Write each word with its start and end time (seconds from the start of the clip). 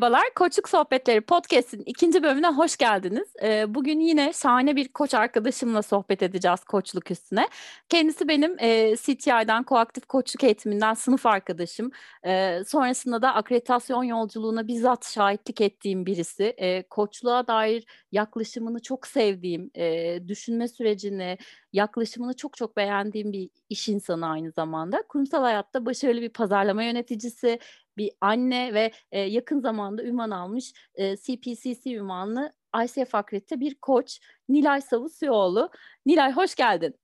Merhabalar, 0.00 0.34
Koçluk 0.34 0.68
Sohbetleri 0.68 1.20
Podcast'in 1.20 1.82
ikinci 1.86 2.22
bölümüne 2.22 2.48
hoş 2.48 2.76
geldiniz. 2.76 3.28
Ee, 3.42 3.74
bugün 3.74 4.00
yine 4.00 4.32
şahane 4.32 4.76
bir 4.76 4.88
koç 4.88 5.14
arkadaşımla 5.14 5.82
sohbet 5.82 6.22
edeceğiz 6.22 6.64
koçluk 6.64 7.10
üstüne. 7.10 7.48
Kendisi 7.88 8.28
benim 8.28 8.56
e, 8.58 8.96
CTI'den, 8.96 9.62
Koaktif 9.62 10.06
Koçluk 10.06 10.44
Eğitiminden 10.44 10.94
sınıf 10.94 11.26
arkadaşım. 11.26 11.90
E, 12.26 12.62
sonrasında 12.66 13.22
da 13.22 13.34
akreditasyon 13.34 14.04
yolculuğuna 14.04 14.68
bizzat 14.68 15.12
şahitlik 15.12 15.60
ettiğim 15.60 16.06
birisi. 16.06 16.44
E, 16.44 16.82
koçluğa 16.82 17.46
dair 17.46 17.84
yaklaşımını 18.12 18.82
çok 18.82 19.06
sevdiğim, 19.06 19.70
e, 19.74 20.18
düşünme 20.28 20.68
sürecini, 20.68 21.38
yaklaşımını 21.72 22.36
çok 22.36 22.56
çok 22.56 22.76
beğendiğim 22.76 23.32
bir 23.32 23.50
iş 23.68 23.88
insanı 23.88 24.28
aynı 24.28 24.50
zamanda. 24.50 25.02
Kurumsal 25.08 25.42
hayatta 25.42 25.86
başarılı 25.86 26.20
bir 26.20 26.28
pazarlama 26.28 26.82
yöneticisi, 26.82 27.58
bir 27.96 28.10
anne 28.20 28.74
ve 28.74 28.92
e, 29.12 29.20
yakın 29.20 29.60
zamanda 29.60 30.02
ünvan 30.02 30.30
almış 30.30 30.72
e, 30.94 31.16
CPCC 31.16 31.94
ünvanlı 31.94 32.52
ICF 32.84 33.14
Akredite 33.14 33.60
bir 33.60 33.74
koç 33.74 34.20
Nilay 34.48 34.80
Savusuyoğlu. 34.80 35.70
Nilay 36.06 36.32
hoş 36.32 36.54
geldin. 36.54 36.94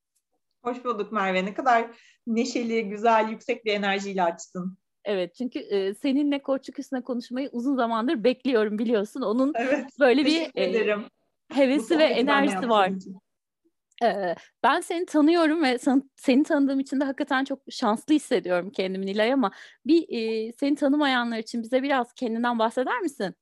Hoş 0.65 0.85
bulduk 0.85 1.13
Merve. 1.13 1.45
Ne 1.45 1.55
kadar 1.55 1.87
neşeli, 2.27 2.89
güzel, 2.89 3.29
yüksek 3.29 3.65
bir 3.65 3.73
enerjiyle 3.73 4.23
açtın. 4.23 4.79
Evet 5.05 5.35
çünkü 5.35 5.59
e, 5.59 5.95
seninle 5.95 6.43
koçluk 6.43 6.79
üstüne 6.79 7.03
konuşmayı 7.03 7.49
uzun 7.53 7.77
zamandır 7.77 8.25
bekliyorum 8.25 8.79
biliyorsun. 8.79 9.23
Onun 9.23 9.53
evet, 9.57 9.87
böyle 10.01 10.25
bir 10.25 10.51
e, 10.59 10.97
hevesi 11.53 11.99
ve 11.99 12.05
enerjisi 12.05 12.69
var. 12.69 12.89
Için. 12.89 13.19
Ben 14.63 14.81
seni 14.81 15.07
tanıyorum 15.07 15.63
ve 15.63 15.79
seni 16.17 16.43
tanıdığım 16.43 16.81
için 16.81 17.01
de 17.01 17.05
hakikaten 17.05 17.45
çok 17.45 17.63
şanslı 17.71 18.15
hissediyorum 18.15 18.71
kendimi 18.71 19.07
Nilay 19.07 19.33
ama 19.33 19.51
bir 19.87 20.07
seni 20.61 20.77
tanımayanlar 20.77 21.39
için 21.39 21.63
bize 21.63 21.83
biraz 21.83 22.13
kendinden 22.13 22.59
bahseder 22.59 23.01
misin? 23.01 23.35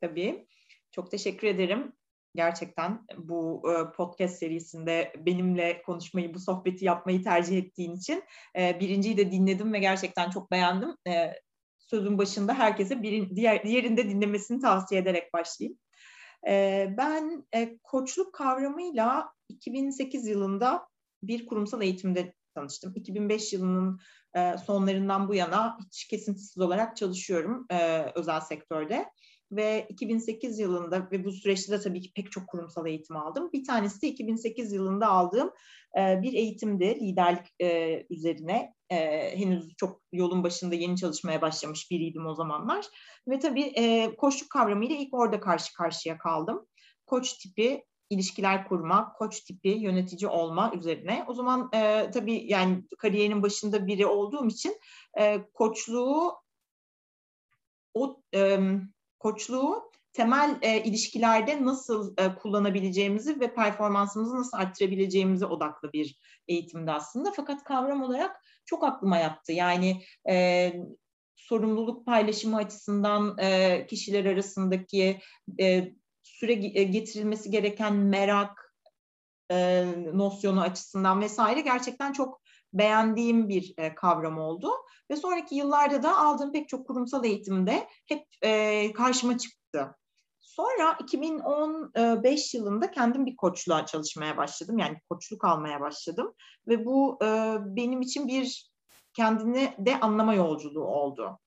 Tabii. 0.00 0.46
Çok 0.90 1.10
teşekkür 1.10 1.48
ederim. 1.48 1.92
Gerçekten 2.34 3.06
bu 3.18 3.62
podcast 3.96 4.38
serisinde 4.38 5.12
benimle 5.18 5.82
konuşmayı, 5.82 6.34
bu 6.34 6.38
sohbeti 6.38 6.84
yapmayı 6.84 7.22
tercih 7.24 7.58
ettiğin 7.58 7.96
için 7.96 8.24
birinciyi 8.56 9.16
de 9.16 9.32
dinledim 9.32 9.72
ve 9.72 9.78
gerçekten 9.78 10.30
çok 10.30 10.50
beğendim. 10.50 10.96
Sözün 11.78 12.18
başında 12.18 12.54
herkese 12.54 13.02
birin, 13.02 13.36
diğer 13.36 13.64
diğerinde 13.64 14.08
dinlemesini 14.08 14.60
tavsiye 14.60 15.00
ederek 15.00 15.32
başlayayım. 15.34 15.78
Ben 16.98 17.46
koçluk 17.82 18.34
kavramıyla 18.34 19.32
2008 19.48 20.26
yılında 20.26 20.88
bir 21.22 21.46
kurumsal 21.46 21.82
eğitimde 21.82 22.34
tanıştım. 22.54 22.92
2005 22.94 23.52
yılının 23.52 24.00
sonlarından 24.66 25.28
bu 25.28 25.34
yana 25.34 25.78
hiç 25.86 26.06
kesintisiz 26.06 26.58
olarak 26.58 26.96
çalışıyorum 26.96 27.66
özel 28.14 28.40
sektörde. 28.40 29.06
Ve 29.52 29.86
2008 29.88 30.58
yılında 30.58 31.08
ve 31.12 31.24
bu 31.24 31.32
süreçte 31.32 31.72
de 31.72 31.80
tabii 31.80 32.00
ki 32.00 32.12
pek 32.14 32.32
çok 32.32 32.48
kurumsal 32.48 32.86
eğitim 32.86 33.16
aldım. 33.16 33.50
Bir 33.52 33.64
tanesi 33.64 34.02
de 34.02 34.08
2008 34.08 34.72
yılında 34.72 35.06
aldığım 35.06 35.50
bir 35.96 36.32
eğitimdi 36.32 36.84
liderlik 36.84 37.46
üzerine. 38.10 38.74
Henüz 39.34 39.74
çok 39.76 40.02
yolun 40.12 40.44
başında 40.44 40.74
yeni 40.74 40.96
çalışmaya 40.96 41.42
başlamış 41.42 41.90
biriydim 41.90 42.26
o 42.26 42.34
zamanlar. 42.34 42.86
Ve 43.28 43.38
tabii 43.38 43.74
koçluk 44.18 44.50
kavramıyla 44.50 44.96
ilk 44.96 45.14
orada 45.14 45.40
karşı 45.40 45.74
karşıya 45.74 46.18
kaldım. 46.18 46.66
Koç 47.06 47.32
tipi 47.32 47.84
ilişkiler 48.10 48.68
kurma, 48.68 49.12
koç 49.12 49.40
tipi 49.40 49.68
yönetici 49.68 50.28
olma 50.28 50.72
üzerine. 50.74 51.24
O 51.28 51.34
zaman 51.34 51.70
e, 51.74 52.10
tabii 52.10 52.44
yani 52.46 52.84
kariyerinin 52.98 53.42
başında 53.42 53.86
biri 53.86 54.06
olduğum 54.06 54.46
için 54.46 54.80
e, 55.18 55.44
koçluğu 55.54 56.34
o 57.94 58.22
e, 58.34 58.60
koçluğu 59.18 59.92
temel 60.12 60.58
e, 60.62 60.82
ilişkilerde 60.82 61.64
nasıl 61.64 62.14
e, 62.18 62.34
kullanabileceğimizi 62.34 63.40
ve 63.40 63.54
performansımızı 63.54 64.36
nasıl 64.36 64.56
arttırabileceğimize 64.56 65.46
odaklı 65.46 65.92
bir 65.92 66.18
eğitimdi 66.48 66.90
aslında. 66.90 67.32
Fakat 67.36 67.64
kavram 67.64 68.02
olarak 68.02 68.36
çok 68.64 68.84
aklıma 68.84 69.18
yattı. 69.18 69.52
Yani 69.52 70.02
e, 70.30 70.72
sorumluluk 71.36 72.06
paylaşımı 72.06 72.56
açısından 72.56 73.38
e, 73.38 73.86
kişiler 73.86 74.24
arasındaki 74.24 75.20
e, 75.60 75.92
süre 76.28 76.52
e, 76.52 76.84
getirilmesi 76.84 77.50
gereken 77.50 77.94
merak 77.94 78.74
e, 79.50 79.86
nosyonu 80.12 80.60
açısından 80.60 81.20
vesaire 81.20 81.60
gerçekten 81.60 82.12
çok 82.12 82.40
beğendiğim 82.72 83.48
bir 83.48 83.74
e, 83.78 83.94
kavram 83.94 84.38
oldu. 84.38 84.70
Ve 85.10 85.16
sonraki 85.16 85.54
yıllarda 85.54 86.02
da 86.02 86.18
aldığım 86.18 86.52
pek 86.52 86.68
çok 86.68 86.86
kurumsal 86.86 87.24
eğitimde 87.24 87.88
hep 88.08 88.24
e, 88.42 88.92
karşıma 88.92 89.38
çıktı. 89.38 89.94
Sonra 90.40 90.98
2015 91.02 92.54
yılında 92.54 92.90
kendim 92.90 93.26
bir 93.26 93.36
koçluğa 93.36 93.86
çalışmaya 93.86 94.36
başladım. 94.36 94.78
Yani 94.78 95.00
koçluk 95.10 95.44
almaya 95.44 95.80
başladım. 95.80 96.34
Ve 96.68 96.84
bu 96.84 97.18
e, 97.22 97.56
benim 97.60 98.00
için 98.00 98.28
bir 98.28 98.70
kendini 99.12 99.74
de 99.78 100.00
anlama 100.00 100.34
yolculuğu 100.34 100.84
oldu 100.84 101.38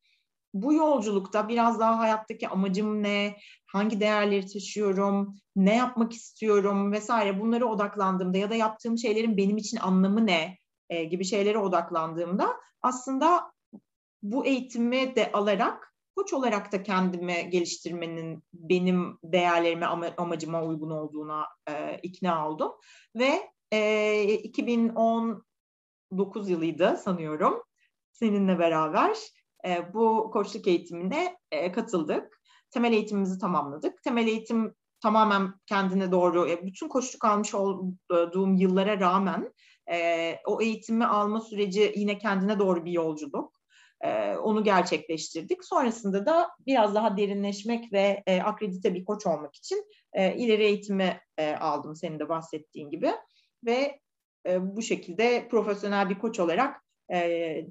bu 0.53 0.73
yolculukta 0.73 1.49
biraz 1.49 1.79
daha 1.79 1.99
hayattaki 1.99 2.47
amacım 2.47 3.03
ne, 3.03 3.37
hangi 3.65 3.99
değerleri 3.99 4.47
taşıyorum, 4.47 5.35
ne 5.55 5.75
yapmak 5.75 6.13
istiyorum? 6.13 6.91
Vesaire. 6.91 7.39
Bunlara 7.39 7.65
odaklandığımda 7.65 8.37
ya 8.37 8.49
da 8.49 8.55
yaptığım 8.55 8.97
şeylerin 8.97 9.37
benim 9.37 9.57
için 9.57 9.77
anlamı 9.77 10.25
ne? 10.25 10.57
E, 10.89 11.03
gibi 11.03 11.25
şeylere 11.25 11.57
odaklandığımda 11.57 12.57
aslında 12.81 13.51
bu 14.23 14.45
eğitimi 14.45 15.15
de 15.15 15.31
alarak 15.31 15.93
koç 16.15 16.33
olarak 16.33 16.71
da 16.71 16.83
kendimi 16.83 17.49
geliştirmenin 17.49 18.43
benim 18.53 19.17
değerlerime 19.23 19.85
amacıma 20.17 20.63
uygun 20.63 20.89
olduğuna 20.89 21.47
e, 21.69 21.99
ikna 22.03 22.49
oldum. 22.49 22.71
Ve 23.15 23.49
e, 23.71 24.23
2019 24.23 26.49
yılıydı 26.49 26.99
sanıyorum 27.03 27.63
seninle 28.11 28.59
beraber 28.59 29.17
e, 29.67 29.93
bu 29.93 30.31
koçluk 30.33 30.67
eğitimine 30.67 31.37
e, 31.51 31.71
katıldık. 31.71 32.41
Temel 32.71 32.93
eğitimimizi 32.93 33.39
tamamladık. 33.39 34.03
Temel 34.03 34.27
eğitim 34.27 34.75
tamamen 35.01 35.53
kendine 35.65 36.11
doğru, 36.11 36.49
e, 36.49 36.65
bütün 36.65 36.87
koçluk 36.87 37.25
almış 37.25 37.53
olduğum 37.53 38.53
yıllara 38.55 38.99
rağmen 38.99 39.53
e, 39.91 40.35
o 40.45 40.61
eğitimi 40.61 41.05
alma 41.05 41.41
süreci 41.41 41.93
yine 41.95 42.17
kendine 42.17 42.59
doğru 42.59 42.85
bir 42.85 42.91
yolculuk. 42.91 43.61
E, 44.01 44.35
onu 44.35 44.63
gerçekleştirdik. 44.63 45.65
Sonrasında 45.65 46.25
da 46.25 46.49
biraz 46.67 46.95
daha 46.95 47.17
derinleşmek 47.17 47.93
ve 47.93 48.23
e, 48.27 48.41
akredite 48.41 48.93
bir 48.93 49.05
koç 49.05 49.27
olmak 49.27 49.55
için 49.55 49.85
e, 50.13 50.35
ileri 50.35 50.63
eğitimi 50.63 51.19
e, 51.37 51.55
aldım 51.55 51.95
senin 51.95 52.19
de 52.19 52.29
bahsettiğin 52.29 52.89
gibi. 52.89 53.11
Ve 53.65 53.99
e, 54.47 54.75
bu 54.75 54.81
şekilde 54.81 55.47
profesyonel 55.51 56.09
bir 56.09 56.19
koç 56.19 56.39
olarak 56.39 56.81
e, 57.13 57.65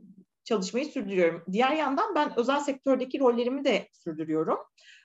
çalışmayı 0.50 0.86
sürdürüyorum. 0.86 1.44
Diğer 1.52 1.72
yandan 1.72 2.14
ben 2.14 2.38
özel 2.38 2.60
sektördeki 2.60 3.20
rollerimi 3.20 3.64
de 3.64 3.88
sürdürüyorum. 3.92 4.58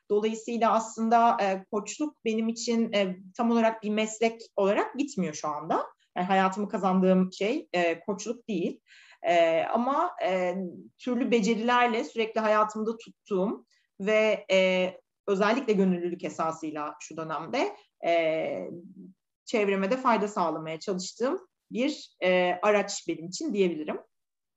Dolayısıyla 0.10 0.74
aslında 0.74 1.38
e, 1.42 1.66
koçluk 1.72 2.26
benim 2.26 2.48
için 2.50 2.94
e, 2.94 3.16
tam 3.38 3.52
olarak 3.52 3.84
bir 3.84 3.90
meslek 3.90 4.42
olarak 4.56 4.96
gitmiyor 4.96 5.34
şu 5.34 5.48
anda. 5.48 5.86
Yani 6.18 6.28
hayatımı 6.28 6.70
kazandığım 6.70 7.34
şey 7.34 7.68
e, 7.74 8.00
koçluk 8.00 8.48
değil. 8.48 8.80
E, 9.24 9.64
ama 9.64 10.12
e, 10.26 10.56
türlü 10.98 11.32
becerilerle 11.32 12.04
sürekli 12.04 12.42
hayatımda 12.42 12.98
tuttuğum 12.98 13.66
ve 14.00 14.46
e, 14.52 14.92
özellikle 15.28 15.74
gönüllülük 15.74 16.24
esasıyla 16.24 16.96
şu 17.00 17.18
dönemde 17.18 17.76
e, 18.06 18.70
çevreme 19.46 19.92
de 19.92 19.98
fayda 19.98 20.28
sağlamaya 20.28 20.80
çalıştığım 20.80 21.48
bir 21.72 22.16
e, 22.24 22.60
araç 22.62 23.08
benim 23.08 23.26
için 23.26 23.54
diyebilirim. 23.54 23.98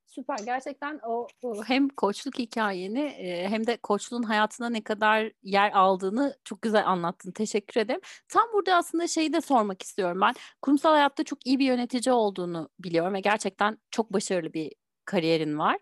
Süper. 0.09 0.39
Gerçekten 0.45 1.01
o, 1.07 1.27
o 1.43 1.65
hem 1.65 1.89
koçluk 1.89 2.39
hikayeni 2.39 3.01
e, 3.01 3.49
hem 3.49 3.67
de 3.67 3.77
koçluğun 3.77 4.23
hayatına 4.23 4.69
ne 4.71 4.85
kadar 4.85 5.33
yer 5.43 5.73
aldığını 5.73 6.37
çok 6.45 6.63
güzel 6.63 6.87
anlattın. 6.87 7.33
Teşekkür 7.33 7.81
ederim. 7.81 8.01
Tam 8.29 8.43
burada 8.53 8.77
aslında 8.77 9.07
şeyi 9.07 9.33
de 9.33 9.41
sormak 9.41 9.83
istiyorum 9.83 10.21
ben. 10.21 10.35
Kurumsal 10.63 10.91
hayatta 10.91 11.25
çok 11.25 11.47
iyi 11.47 11.59
bir 11.59 11.65
yönetici 11.65 12.13
olduğunu 12.13 12.69
biliyorum 12.79 13.15
ve 13.15 13.21
gerçekten 13.21 13.79
çok 13.91 14.13
başarılı 14.13 14.53
bir 14.53 14.73
kariyerin 15.05 15.59
var. 15.59 15.79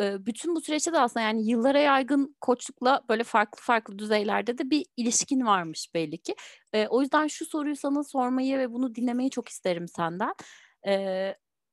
Bütün 0.00 0.56
bu 0.56 0.60
süreçte 0.60 0.92
de 0.92 1.00
aslında 1.00 1.26
yani 1.26 1.48
yıllara 1.48 1.78
yaygın 1.78 2.36
koçlukla 2.40 3.02
böyle 3.08 3.24
farklı 3.24 3.62
farklı 3.62 3.98
düzeylerde 3.98 4.58
de 4.58 4.70
bir 4.70 4.86
ilişkin 4.96 5.46
varmış 5.46 5.94
belli 5.94 6.18
ki. 6.18 6.34
O 6.88 7.00
yüzden 7.02 7.26
şu 7.26 7.46
soruyu 7.46 7.76
sana 7.76 8.04
sormayı 8.04 8.58
ve 8.58 8.72
bunu 8.72 8.94
dinlemeyi 8.94 9.30
çok 9.30 9.48
isterim 9.48 9.88
senden. 9.88 10.34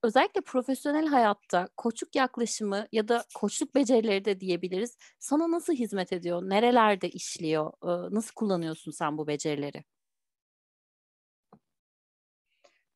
Özellikle 0.06 0.42
profesyonel 0.42 1.08
hayatta 1.08 1.70
koçluk 1.78 2.16
yaklaşımı 2.16 2.88
ya 2.92 3.08
da 3.08 3.26
koçluk 3.36 3.76
becerileri 3.76 4.26
de 4.26 4.40
diyebiliriz. 4.40 4.98
Sana 5.20 5.52
nasıl 5.52 5.74
hizmet 5.74 6.14
ediyor? 6.14 6.42
Nerelerde 6.42 7.10
işliyor? 7.10 7.74
Nasıl 8.12 8.34
kullanıyorsun 8.36 8.92
sen 8.92 9.18
bu 9.18 9.28
becerileri? 9.28 9.84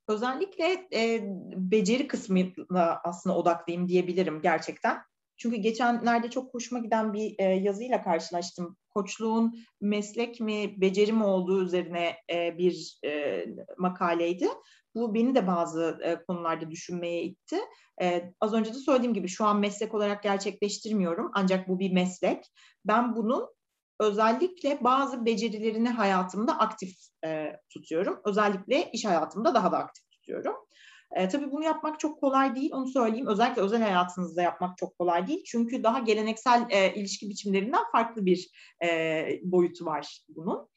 Özellikle 0.07 0.87
e, 0.93 1.21
beceri 1.55 2.07
kısmına 2.07 3.01
aslında 3.03 3.37
odaklıyım 3.37 3.87
diyebilirim 3.87 4.41
gerçekten. 4.41 5.01
Çünkü 5.37 5.57
geçenlerde 5.57 6.29
çok 6.29 6.53
hoşuma 6.53 6.81
giden 6.81 7.13
bir 7.13 7.35
e, 7.39 7.43
yazıyla 7.43 8.03
karşılaştım. 8.03 8.77
Koçluğun 8.89 9.55
meslek 9.81 10.39
mi, 10.39 10.81
beceri 10.81 11.13
mi 11.13 11.23
olduğu 11.23 11.63
üzerine 11.63 12.15
e, 12.33 12.57
bir 12.57 12.99
e, 13.05 13.45
makaleydi. 13.77 14.47
Bu 14.99 15.13
beni 15.13 15.35
de 15.35 15.47
bazı 15.47 15.99
e, 16.03 16.23
konularda 16.27 16.71
düşünmeye 16.71 17.23
itti. 17.23 17.57
E, 18.01 18.33
az 18.41 18.53
önce 18.53 18.73
de 18.73 18.77
söylediğim 18.77 19.13
gibi 19.13 19.27
şu 19.27 19.45
an 19.45 19.59
meslek 19.59 19.93
olarak 19.93 20.23
gerçekleştirmiyorum. 20.23 21.31
Ancak 21.33 21.67
bu 21.67 21.79
bir 21.79 21.93
meslek. 21.93 22.45
Ben 22.85 23.15
bunun 23.15 23.49
özellikle 23.99 24.83
bazı 24.83 25.25
becerilerini 25.25 25.89
hayatımda 25.89 26.59
aktif 26.59 26.95
e, 27.25 27.55
tutuyorum. 27.69 28.21
Özellikle 28.25 28.91
iş 28.91 29.05
hayatımda 29.05 29.53
daha 29.53 29.71
da 29.71 29.77
aktif 29.77 30.11
tutuyorum. 30.11 30.55
E, 31.11 31.29
tabii 31.29 31.51
bunu 31.51 31.63
yapmak 31.63 31.99
çok 31.99 32.19
kolay 32.21 32.55
değil, 32.55 32.71
onu 32.73 32.87
söyleyeyim. 32.87 33.27
Özellikle 33.27 33.61
özel 33.61 33.81
hayatınızda 33.81 34.41
yapmak 34.41 34.77
çok 34.77 34.97
kolay 34.97 35.27
değil. 35.27 35.43
Çünkü 35.45 35.83
daha 35.83 35.99
geleneksel 35.99 36.67
e, 36.69 36.93
ilişki 36.93 37.29
biçimlerinden 37.29 37.83
farklı 37.91 38.25
bir 38.25 38.49
e, 38.83 39.39
boyutu 39.43 39.85
var 39.85 40.23
bunun. 40.29 40.69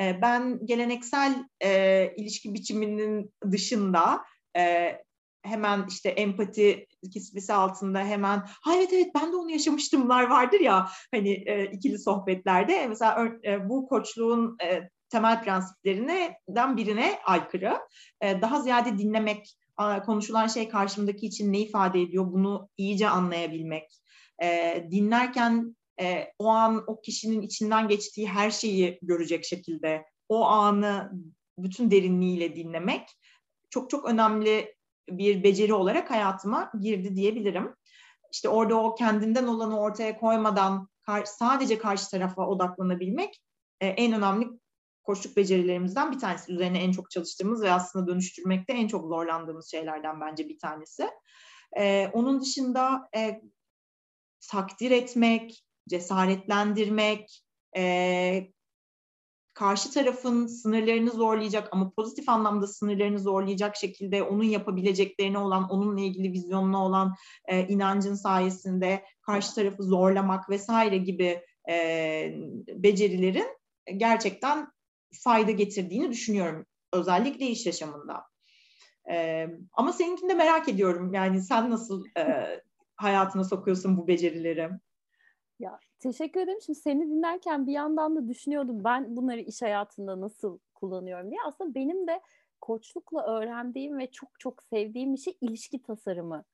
E, 0.00 0.22
ben 0.22 0.66
geleneksel 0.66 1.44
e, 1.64 2.12
ilişki 2.16 2.54
biçiminin 2.54 3.34
dışında 3.50 4.24
e, 4.56 4.96
hemen 5.42 5.86
işte 5.88 6.08
empati 6.08 6.86
kisvesi 7.12 7.52
altında 7.52 8.04
hemen 8.04 8.38
ha 8.46 8.76
evet 8.76 8.92
evet 8.92 9.08
ben 9.14 9.32
de 9.32 9.36
onu 9.36 9.50
yaşamıştımlar 9.50 10.30
vardır 10.30 10.60
ya 10.60 10.88
hani 11.14 11.30
e, 11.30 11.64
ikili 11.64 11.98
sohbetlerde 11.98 12.86
mesela 12.86 13.28
e, 13.44 13.68
bu 13.68 13.88
koçluğun 13.88 14.56
e, 14.64 14.90
temel 15.10 15.42
prensiplerinden 15.42 16.76
birine 16.76 17.18
aykırı. 17.24 17.78
E, 18.20 18.40
daha 18.40 18.60
ziyade 18.60 18.98
dinlemek, 18.98 19.56
konuşulan 20.06 20.46
şey 20.46 20.68
karşımdaki 20.68 21.26
için 21.26 21.52
ne 21.52 21.58
ifade 21.58 22.00
ediyor 22.00 22.32
bunu 22.32 22.68
iyice 22.76 23.08
anlayabilmek. 23.08 24.00
E, 24.42 24.86
dinlerken 24.90 25.76
e, 26.00 26.32
o 26.38 26.48
an 26.48 26.84
o 26.86 27.00
kişinin 27.00 27.42
içinden 27.42 27.88
geçtiği 27.88 28.28
her 28.28 28.50
şeyi 28.50 28.98
görecek 29.02 29.44
şekilde 29.44 30.04
o 30.28 30.44
anı 30.44 31.12
bütün 31.58 31.90
derinliğiyle 31.90 32.56
dinlemek 32.56 33.08
çok 33.70 33.90
çok 33.90 34.04
önemli 34.04 34.74
bir 35.10 35.42
beceri 35.42 35.74
olarak 35.74 36.10
hayatıma 36.10 36.72
girdi 36.80 37.16
diyebilirim. 37.16 37.74
İşte 38.32 38.48
orada 38.48 38.82
o 38.82 38.94
kendinden 38.94 39.46
olanı 39.46 39.80
ortaya 39.80 40.18
koymadan 40.18 40.88
sadece 41.24 41.78
karşı 41.78 42.10
tarafa 42.10 42.46
odaklanabilmek 42.46 43.42
e, 43.80 43.86
en 43.86 44.12
önemli 44.12 44.48
koçluk 45.02 45.36
becerilerimizden 45.36 46.12
bir 46.12 46.18
tanesi. 46.18 46.52
Üzerine 46.52 46.82
en 46.82 46.92
çok 46.92 47.10
çalıştığımız 47.10 47.62
ve 47.62 47.72
aslında 47.72 48.06
dönüştürmekte 48.06 48.72
en 48.72 48.88
çok 48.88 49.08
zorlandığımız 49.08 49.70
şeylerden 49.70 50.20
bence 50.20 50.48
bir 50.48 50.58
tanesi. 50.58 51.10
Ee, 51.78 52.10
onun 52.12 52.40
dışında 52.40 53.08
e, 53.16 53.40
takdir 54.50 54.90
etmek, 54.90 55.64
cesaretlendirmek, 55.90 57.42
e, 57.76 58.52
karşı 59.54 59.90
tarafın 59.90 60.46
sınırlarını 60.46 61.10
zorlayacak 61.10 61.68
ama 61.72 61.90
pozitif 61.90 62.28
anlamda 62.28 62.66
sınırlarını 62.66 63.18
zorlayacak 63.18 63.76
şekilde 63.76 64.22
onun 64.22 64.44
yapabileceklerine 64.44 65.38
olan, 65.38 65.70
onunla 65.70 66.00
ilgili 66.00 66.32
vizyonuna 66.32 66.84
olan 66.84 67.14
e, 67.48 67.68
inancın 67.68 68.14
sayesinde 68.14 69.04
karşı 69.22 69.54
tarafı 69.54 69.82
zorlamak 69.82 70.50
vesaire 70.50 70.98
gibi 70.98 71.42
e, 71.70 72.34
becerilerin 72.68 73.46
gerçekten 73.96 74.72
fayda 75.24 75.50
getirdiğini 75.50 76.10
düşünüyorum. 76.10 76.66
Özellikle 76.92 77.46
iş 77.46 77.66
yaşamında. 77.66 78.24
E, 79.10 79.46
ama 79.72 79.92
seninkini 79.92 80.30
de 80.30 80.34
merak 80.34 80.68
ediyorum. 80.68 81.14
Yani 81.14 81.42
sen 81.42 81.70
nasıl 81.70 82.04
e, 82.18 82.46
hayatına 82.96 83.44
sokuyorsun 83.44 83.96
bu 83.96 84.08
becerileri? 84.08 84.70
Ya 85.60 85.80
teşekkür 85.98 86.40
ederim. 86.40 86.60
Şimdi 86.66 86.78
seni 86.78 87.10
dinlerken 87.10 87.66
bir 87.66 87.72
yandan 87.72 88.16
da 88.16 88.28
düşünüyordum 88.28 88.84
ben 88.84 89.16
bunları 89.16 89.40
iş 89.40 89.62
hayatında 89.62 90.20
nasıl 90.20 90.58
kullanıyorum 90.74 91.30
diye. 91.30 91.40
Aslında 91.46 91.74
benim 91.74 92.06
de 92.06 92.20
koçlukla 92.60 93.22
öğrendiğim 93.26 93.98
ve 93.98 94.10
çok 94.10 94.40
çok 94.40 94.62
sevdiğim 94.62 95.14
bir 95.14 95.18
şey 95.18 95.36
ilişki 95.40 95.82
tasarımı 95.82 96.44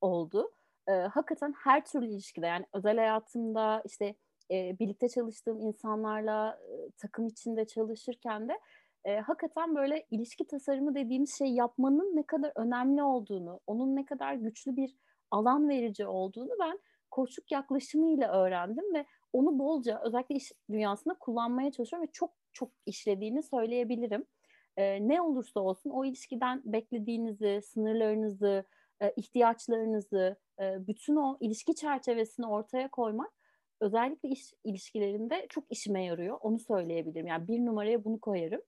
oldu. 0.00 0.50
Ee, 0.88 0.92
hakikaten 0.92 1.54
her 1.64 1.84
türlü 1.84 2.06
ilişkide 2.06 2.46
yani 2.46 2.66
özel 2.72 2.96
hayatımda 2.96 3.82
işte 3.84 4.14
e, 4.50 4.78
birlikte 4.78 5.08
çalıştığım 5.08 5.60
insanlarla 5.60 6.58
e, 6.70 6.90
takım 6.98 7.26
içinde 7.26 7.66
çalışırken 7.66 8.48
de 8.48 8.60
e, 9.04 9.20
hakikaten 9.20 9.74
böyle 9.74 10.06
ilişki 10.10 10.46
tasarımı 10.46 10.94
dediğimiz 10.94 11.38
şey 11.38 11.48
yapmanın 11.48 12.16
ne 12.16 12.22
kadar 12.22 12.52
önemli 12.56 13.02
olduğunu, 13.02 13.60
onun 13.66 13.96
ne 13.96 14.04
kadar 14.04 14.34
güçlü 14.34 14.76
bir 14.76 14.96
alan 15.30 15.68
verici 15.68 16.06
olduğunu 16.06 16.50
ben 16.60 16.78
koçluk 17.16 17.52
yaklaşımıyla 17.52 18.32
öğrendim 18.32 18.94
ve 18.94 19.06
onu 19.32 19.58
bolca 19.58 20.00
özellikle 20.04 20.34
iş 20.34 20.52
dünyasında 20.70 21.14
kullanmaya 21.14 21.72
çalışıyorum 21.72 22.08
ve 22.08 22.12
çok 22.12 22.32
çok 22.52 22.70
işlediğini 22.86 23.42
söyleyebilirim. 23.42 24.24
E, 24.76 25.08
ne 25.08 25.20
olursa 25.20 25.60
olsun 25.60 25.90
o 25.90 26.04
ilişkiden 26.04 26.62
beklediğinizi, 26.64 27.60
sınırlarınızı, 27.64 28.64
e, 29.00 29.12
ihtiyaçlarınızı, 29.16 30.36
e, 30.60 30.86
bütün 30.86 31.16
o 31.16 31.36
ilişki 31.40 31.74
çerçevesini 31.74 32.46
ortaya 32.46 32.88
koymak 32.88 33.32
özellikle 33.80 34.28
iş 34.28 34.54
ilişkilerinde 34.64 35.46
çok 35.48 35.64
işime 35.70 36.04
yarıyor. 36.04 36.38
Onu 36.40 36.58
söyleyebilirim. 36.58 37.26
Yani 37.26 37.48
bir 37.48 37.66
numaraya 37.66 38.04
bunu 38.04 38.20
koyarım. 38.20 38.60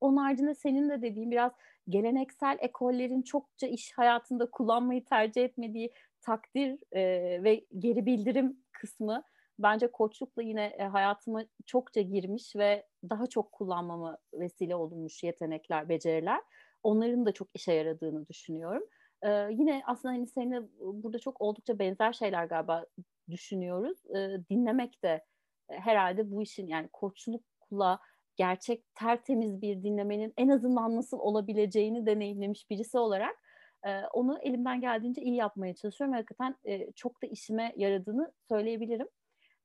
Onun 0.00 0.16
haricinde 0.16 0.54
senin 0.54 0.90
de 0.90 1.02
dediğin 1.02 1.30
biraz 1.30 1.52
geleneksel 1.88 2.58
ekollerin 2.60 3.22
çokça 3.22 3.66
iş 3.66 3.92
hayatında 3.92 4.50
kullanmayı 4.50 5.04
tercih 5.04 5.44
etmediği 5.44 5.92
takdir 6.20 6.78
e, 6.92 7.02
ve 7.44 7.66
geri 7.78 8.06
bildirim 8.06 8.56
kısmı 8.72 9.22
bence 9.58 9.92
koçlukla 9.92 10.42
yine 10.42 10.64
e, 10.64 10.82
hayatıma 10.84 11.44
çokça 11.66 12.00
girmiş 12.00 12.56
ve 12.56 12.86
daha 13.10 13.26
çok 13.26 13.52
kullanmama 13.52 14.18
vesile 14.32 14.76
olunmuş 14.76 15.22
yetenekler, 15.22 15.88
beceriler. 15.88 16.40
Onların 16.82 17.26
da 17.26 17.32
çok 17.32 17.48
işe 17.54 17.72
yaradığını 17.72 18.28
düşünüyorum. 18.28 18.82
Ee, 19.22 19.48
yine 19.50 19.82
aslında 19.86 20.14
hani 20.14 20.26
seninle 20.26 20.62
burada 20.80 21.18
çok 21.18 21.40
oldukça 21.40 21.78
benzer 21.78 22.12
şeyler 22.12 22.44
galiba 22.44 22.86
düşünüyoruz. 23.30 23.98
E, 24.16 24.40
dinlemek 24.50 25.02
de 25.04 25.24
e, 25.68 25.78
herhalde 25.78 26.30
bu 26.30 26.42
işin 26.42 26.66
yani 26.66 26.88
koçlukla 26.92 28.00
gerçek 28.36 28.94
tertemiz 28.94 29.62
bir 29.62 29.82
dinlemenin 29.82 30.34
en 30.36 30.48
azından 30.48 30.96
nasıl 30.96 31.18
olabileceğini 31.18 32.06
deneyimlemiş 32.06 32.70
birisi 32.70 32.98
olarak 32.98 33.36
e, 33.86 34.00
onu 34.12 34.38
elimden 34.42 34.80
geldiğince 34.80 35.22
iyi 35.22 35.36
yapmaya 35.36 35.74
çalışıyorum 35.74 36.14
hakikaten 36.14 36.56
e, 36.64 36.92
çok 36.92 37.22
da 37.22 37.26
işime 37.26 37.72
yaradığını 37.76 38.32
söyleyebilirim. 38.48 39.08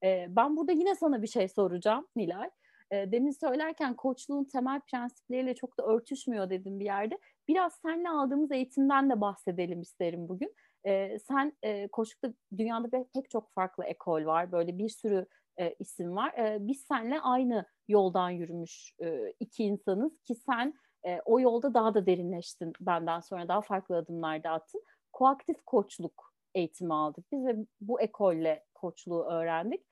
E, 0.03 0.25
ben 0.29 0.57
burada 0.57 0.72
yine 0.72 0.95
sana 0.95 1.22
bir 1.22 1.27
şey 1.27 1.48
soracağım 1.48 2.07
Nilay. 2.15 2.50
E, 2.91 3.12
demin 3.12 3.31
söylerken 3.31 3.95
koçluğun 3.95 4.43
temel 4.43 4.81
prensipleriyle 4.81 5.55
çok 5.55 5.79
da 5.79 5.84
örtüşmüyor 5.86 6.50
dedim 6.50 6.79
bir 6.79 6.86
yerde. 6.86 7.19
Biraz 7.48 7.74
seninle 7.74 8.10
aldığımız 8.10 8.51
eğitimden 8.51 9.10
de 9.10 9.22
bahsedelim 9.22 9.81
isterim 9.81 10.29
bugün. 10.29 10.55
E, 10.84 11.19
sen 11.19 11.53
e, 11.63 11.88
koçlukta 11.88 12.34
dünyada 12.57 13.05
pek 13.13 13.29
çok 13.29 13.53
farklı 13.53 13.84
ekol 13.84 14.25
var. 14.25 14.51
Böyle 14.51 14.77
bir 14.77 14.89
sürü 14.89 15.25
e, 15.59 15.75
isim 15.79 16.15
var. 16.15 16.33
E, 16.33 16.57
biz 16.62 16.81
seninle 16.81 17.19
aynı 17.19 17.65
yoldan 17.88 18.29
yürümüş 18.29 18.93
e, 19.00 19.33
iki 19.39 19.63
insanız 19.63 20.21
ki 20.21 20.35
sen 20.35 20.74
e, 21.05 21.21
o 21.25 21.39
yolda 21.39 21.74
daha 21.74 21.93
da 21.93 22.05
derinleştin 22.05 22.74
benden 22.79 23.19
sonra 23.19 23.47
daha 23.47 23.62
farklı 23.62 23.97
adımlar 23.97 24.43
da 24.43 24.50
attın. 24.50 24.83
Koaktif 25.13 25.57
koçluk 25.65 26.33
eğitimi 26.55 26.93
aldık 26.93 27.25
biz 27.31 27.45
ve 27.45 27.55
bu 27.81 28.01
ekolle 28.01 28.65
koçluğu 28.74 29.24
öğrendik. 29.24 29.85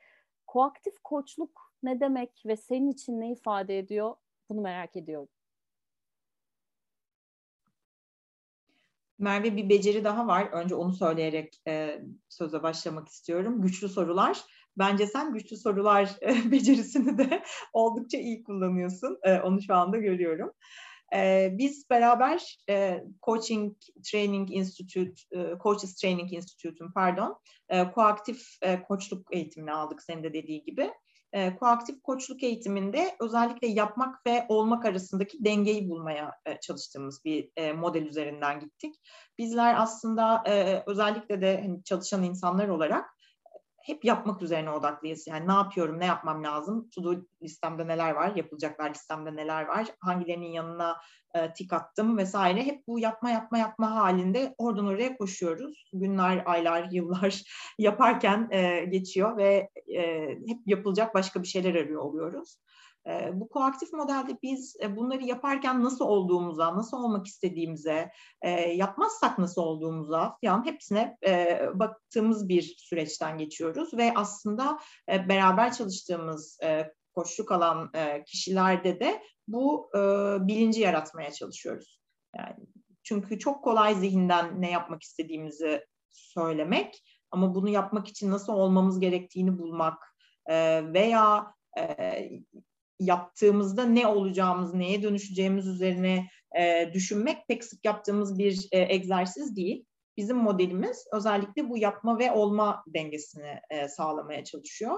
Koaktif 0.48 0.93
koçluk 1.03 1.74
ne 1.84 2.00
demek 2.00 2.43
ve 2.46 2.58
senin 2.58 2.91
için 2.91 3.20
ne 3.20 3.32
ifade 3.32 3.79
ediyor 3.79 4.15
bunu 4.50 4.62
merak 4.62 4.96
ediyorum. 4.96 5.29
Merve 9.20 9.55
bir 9.55 9.70
beceri 9.70 10.03
daha 10.03 10.27
var. 10.27 10.50
Önce 10.51 10.75
onu 10.75 10.93
söyleyerek 10.93 11.62
e, 11.67 12.01
söze 12.29 12.63
başlamak 12.63 13.08
istiyorum. 13.08 13.62
Güçlü 13.62 13.89
sorular. 13.89 14.43
Bence 14.77 15.08
sen 15.08 15.34
güçlü 15.34 15.58
sorular 15.58 16.10
e, 16.22 16.51
becerisini 16.51 17.18
de 17.18 17.44
oldukça 17.74 18.18
iyi 18.18 18.44
kullanıyorsun. 18.44 19.20
E, 19.24 19.39
onu 19.39 19.62
şu 19.62 19.75
anda 19.75 19.98
görüyorum. 19.98 20.51
E, 21.15 21.50
biz 21.58 21.89
beraber 21.89 22.58
Coaching 23.25 23.75
Training 24.12 24.51
Institute, 24.51 25.13
Coaches 25.63 25.96
Training 25.96 26.34
Institute'un 26.34 26.92
pardon, 26.92 27.39
koaktif 27.96 28.42
koçluk 28.88 29.27
eğitimini 29.32 29.74
aldık 29.74 30.03
senin 30.03 30.24
de 30.24 30.34
dediği 30.34 30.63
gibi 30.63 30.92
koaktif 31.60 32.01
koçluk 32.03 32.44
eğitiminde 32.44 33.15
özellikle 33.22 33.68
yapmak 33.68 34.25
ve 34.27 34.46
olmak 34.50 34.86
arasındaki 34.86 35.46
dengeyi 35.46 35.89
bulmaya 35.89 36.32
çalıştığımız 36.62 37.22
bir 37.25 37.72
model 37.74 38.06
üzerinden 38.06 38.60
gittik. 38.60 38.96
Bizler 39.38 39.75
aslında 39.77 40.44
özellikle 40.88 41.42
de 41.42 41.62
hani 41.62 41.84
çalışan 41.84 42.24
insanlar 42.24 42.68
olarak 42.68 43.06
hep 43.84 44.06
yapmak 44.06 44.42
üzerine 44.42 44.72
odaklıyız. 44.72 45.28
Yani 45.28 45.48
ne 45.48 45.54
yapıyorum, 45.54 46.00
ne 46.00 46.06
yapmam 46.06 46.44
lazım, 46.44 46.90
to-do 46.90 47.16
listemde 47.42 47.88
neler 47.88 48.12
var, 48.12 48.36
yapılacaklar 48.36 48.90
listemde 48.90 49.36
neler 49.36 49.66
var, 49.66 49.88
hangilerinin 50.00 50.52
yanına 50.52 50.98
e, 51.36 51.54
tik 51.54 51.74
attım 51.74 52.18
vesaire. 52.18 52.66
Hep 52.66 52.88
bu 52.88 53.00
yapma 53.00 53.30
yapma 53.30 53.58
yapma 53.58 53.96
halinde 53.96 54.56
oradan 54.58 54.88
oraya 54.88 55.18
koşuyoruz. 55.18 55.90
Günler, 55.94 56.44
aylar, 56.46 56.88
yıllar 56.92 57.42
yaparken 57.80 58.48
e, 58.52 58.86
geçiyor 58.86 59.38
ve 59.38 59.70
e, 59.96 60.30
hep 60.48 60.60
yapılacak 60.66 61.16
başka 61.16 61.42
bir 61.42 61.48
şeyler 61.48 61.75
arıyor 61.75 62.02
oluyoruz. 62.02 62.58
Bu 63.33 63.50
koaktif 63.50 63.93
modelde 63.93 64.38
biz 64.43 64.75
e, 64.81 64.95
bunları 64.95 65.24
yaparken 65.24 65.83
nasıl 65.83 66.05
olduğumuza, 66.05 66.77
nasıl 66.77 66.98
olmak 66.98 67.27
istediğimize, 67.27 68.12
yapmazsak 68.75 69.39
nasıl 69.39 69.62
olduğumuza 69.62 70.38
falan 70.45 70.65
hepsine 70.65 71.17
baktığımız 71.74 72.50
bir 72.50 72.75
süreçten 72.77 73.38
geçiyoruz 73.38 73.93
ve 73.93 74.13
aslında 74.15 74.79
e, 75.12 75.29
beraber 75.29 75.74
çalıştığımız 75.74 76.57
e, 76.63 76.93
koçluk 77.15 77.51
alan 77.51 77.91
kişilerde 78.25 79.00
de 79.00 79.22
bu 79.48 79.89
bilinci 80.48 80.81
yaratmaya 80.81 81.31
çalışıyoruz. 81.31 82.01
Yani 82.38 82.55
çünkü 83.03 83.39
çok 83.39 83.63
kolay 83.63 83.95
zihinden 83.95 84.62
ne 84.62 84.72
yapmak 84.72 85.03
istediğimizi 85.03 85.86
söylemek 86.12 87.03
ama 87.31 87.55
bunu 87.55 87.69
yapmak 87.69 88.07
için 88.07 88.31
nasıl 88.31 88.53
olmamız 88.53 89.00
gerektiğini 89.00 89.60
bulmak 89.60 90.15
veya 90.93 91.53
yaptığımızda 93.05 93.86
ne 93.86 94.07
olacağımız, 94.07 94.74
neye 94.74 95.03
dönüşeceğimiz 95.03 95.67
üzerine 95.67 96.27
e, 96.60 96.93
düşünmek 96.93 97.48
pek 97.48 97.63
sık 97.63 97.86
yaptığımız 97.86 98.38
bir 98.38 98.67
e, 98.72 98.93
egzersiz 98.93 99.55
değil. 99.55 99.86
Bizim 100.17 100.38
modelimiz 100.38 101.05
özellikle 101.13 101.69
bu 101.69 101.77
yapma 101.77 102.19
ve 102.19 102.31
olma 102.31 102.83
dengesini 102.88 103.60
e, 103.69 103.88
sağlamaya 103.88 104.43
çalışıyor. 104.43 104.98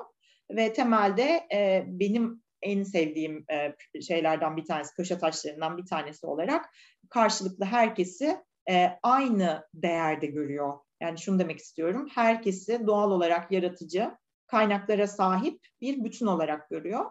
Ve 0.52 0.74
temelde 0.74 1.48
e, 1.54 1.84
benim 1.88 2.44
en 2.62 2.84
sevdiğim 2.84 3.46
e, 3.52 3.76
şeylerden 4.02 4.58
bir 4.58 4.66
tanesi, 4.66 4.94
köşe 4.94 5.18
taşlarından 5.18 5.78
bir 5.78 5.86
tanesi 5.86 6.28
olarak 6.28 6.66
karşılıklı 7.10 7.66
herkesi 7.66 8.38
e, 8.70 9.00
aynı 9.04 9.68
değerde 9.74 10.26
görüyor. 10.26 10.80
Yani 11.02 11.20
şunu 11.20 11.40
demek 11.40 11.60
istiyorum, 11.60 12.08
herkesi 12.16 12.88
doğal 12.88 13.12
olarak 13.12 13.52
yaratıcı, 13.52 14.12
kaynaklara 14.48 15.08
sahip 15.08 15.60
bir 15.82 16.04
bütün 16.04 16.26
olarak 16.26 16.70
görüyor 16.70 17.06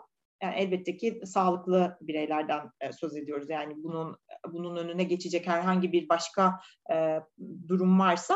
yani 0.45 0.55
elbette 0.57 0.97
ki 0.97 1.21
sağlıklı 1.25 1.99
bireylerden 2.01 2.71
e, 2.81 2.93
söz 2.93 3.17
ediyoruz. 3.17 3.51
Yani 3.51 3.75
bunun 3.77 4.17
bunun 4.53 4.77
önüne 4.77 5.05
geçecek 5.05 5.47
herhangi 5.47 5.93
bir 5.93 6.09
başka 6.09 6.61
e, 6.93 7.21
durum 7.69 7.99
varsa 7.99 8.35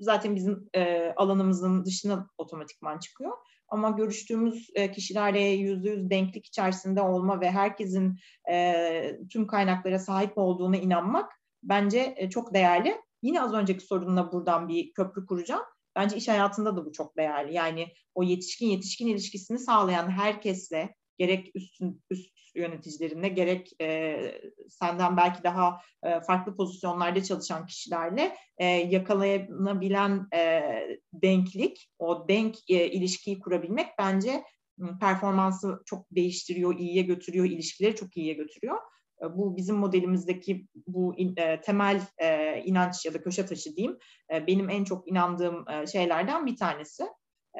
zaten 0.00 0.36
bizim 0.36 0.68
e, 0.74 1.12
alanımızın 1.16 1.84
dışına 1.84 2.28
otomatikman 2.38 2.98
çıkıyor. 2.98 3.32
Ama 3.68 3.90
görüştüğümüz 3.90 4.70
e, 4.74 4.92
kişilerle 4.92 5.40
yüzde 5.40 5.90
yüz 5.90 6.10
denklik 6.10 6.46
içerisinde 6.46 7.02
olma 7.02 7.40
ve 7.40 7.50
herkesin 7.50 8.18
e, 8.50 9.18
tüm 9.30 9.46
kaynaklara 9.46 9.98
sahip 9.98 10.38
olduğuna 10.38 10.76
inanmak 10.76 11.32
bence 11.62 12.14
e, 12.16 12.30
çok 12.30 12.54
değerli. 12.54 12.96
Yine 13.22 13.42
az 13.42 13.54
önceki 13.54 13.84
sorunla 13.84 14.32
buradan 14.32 14.68
bir 14.68 14.92
köprü 14.92 15.26
kuracağım. 15.26 15.62
Bence 15.96 16.16
iş 16.16 16.28
hayatında 16.28 16.76
da 16.76 16.86
bu 16.86 16.92
çok 16.92 17.16
değerli. 17.16 17.54
Yani 17.54 17.88
o 18.14 18.22
yetişkin 18.22 18.66
yetişkin 18.66 19.06
ilişkisini 19.06 19.58
sağlayan 19.58 20.10
herkesle 20.10 20.94
gerek 21.18 21.50
üstün, 21.54 22.02
üst 22.10 22.36
yöneticilerine 22.56 23.28
gerek 23.28 23.70
e, 23.80 24.18
senden 24.68 25.16
belki 25.16 25.44
daha 25.44 25.80
e, 26.02 26.20
farklı 26.20 26.56
pozisyonlarda 26.56 27.22
çalışan 27.22 27.66
kişilerle 27.66 28.36
e, 28.58 28.66
yakalanabilen 28.66 30.26
e, 30.34 30.62
denklik, 31.12 31.90
o 31.98 32.28
denk 32.28 32.56
e, 32.68 32.90
ilişkiyi 32.90 33.38
kurabilmek 33.38 33.86
bence 33.98 34.44
performansı 35.00 35.82
çok 35.86 36.06
değiştiriyor, 36.10 36.78
iyiye 36.78 37.02
götürüyor, 37.02 37.44
ilişkileri 37.44 37.96
çok 37.96 38.16
iyiye 38.16 38.34
götürüyor. 38.34 38.76
E, 39.22 39.36
bu 39.36 39.56
bizim 39.56 39.76
modelimizdeki 39.76 40.66
bu 40.86 41.14
in, 41.16 41.36
e, 41.36 41.60
temel 41.60 42.00
e, 42.18 42.60
inanç 42.64 43.06
ya 43.06 43.14
da 43.14 43.22
köşe 43.22 43.46
taşı 43.46 43.76
diyeyim, 43.76 43.98
e, 44.34 44.46
benim 44.46 44.70
en 44.70 44.84
çok 44.84 45.08
inandığım 45.08 45.68
e, 45.68 45.86
şeylerden 45.86 46.46
bir 46.46 46.56
tanesi. 46.56 47.04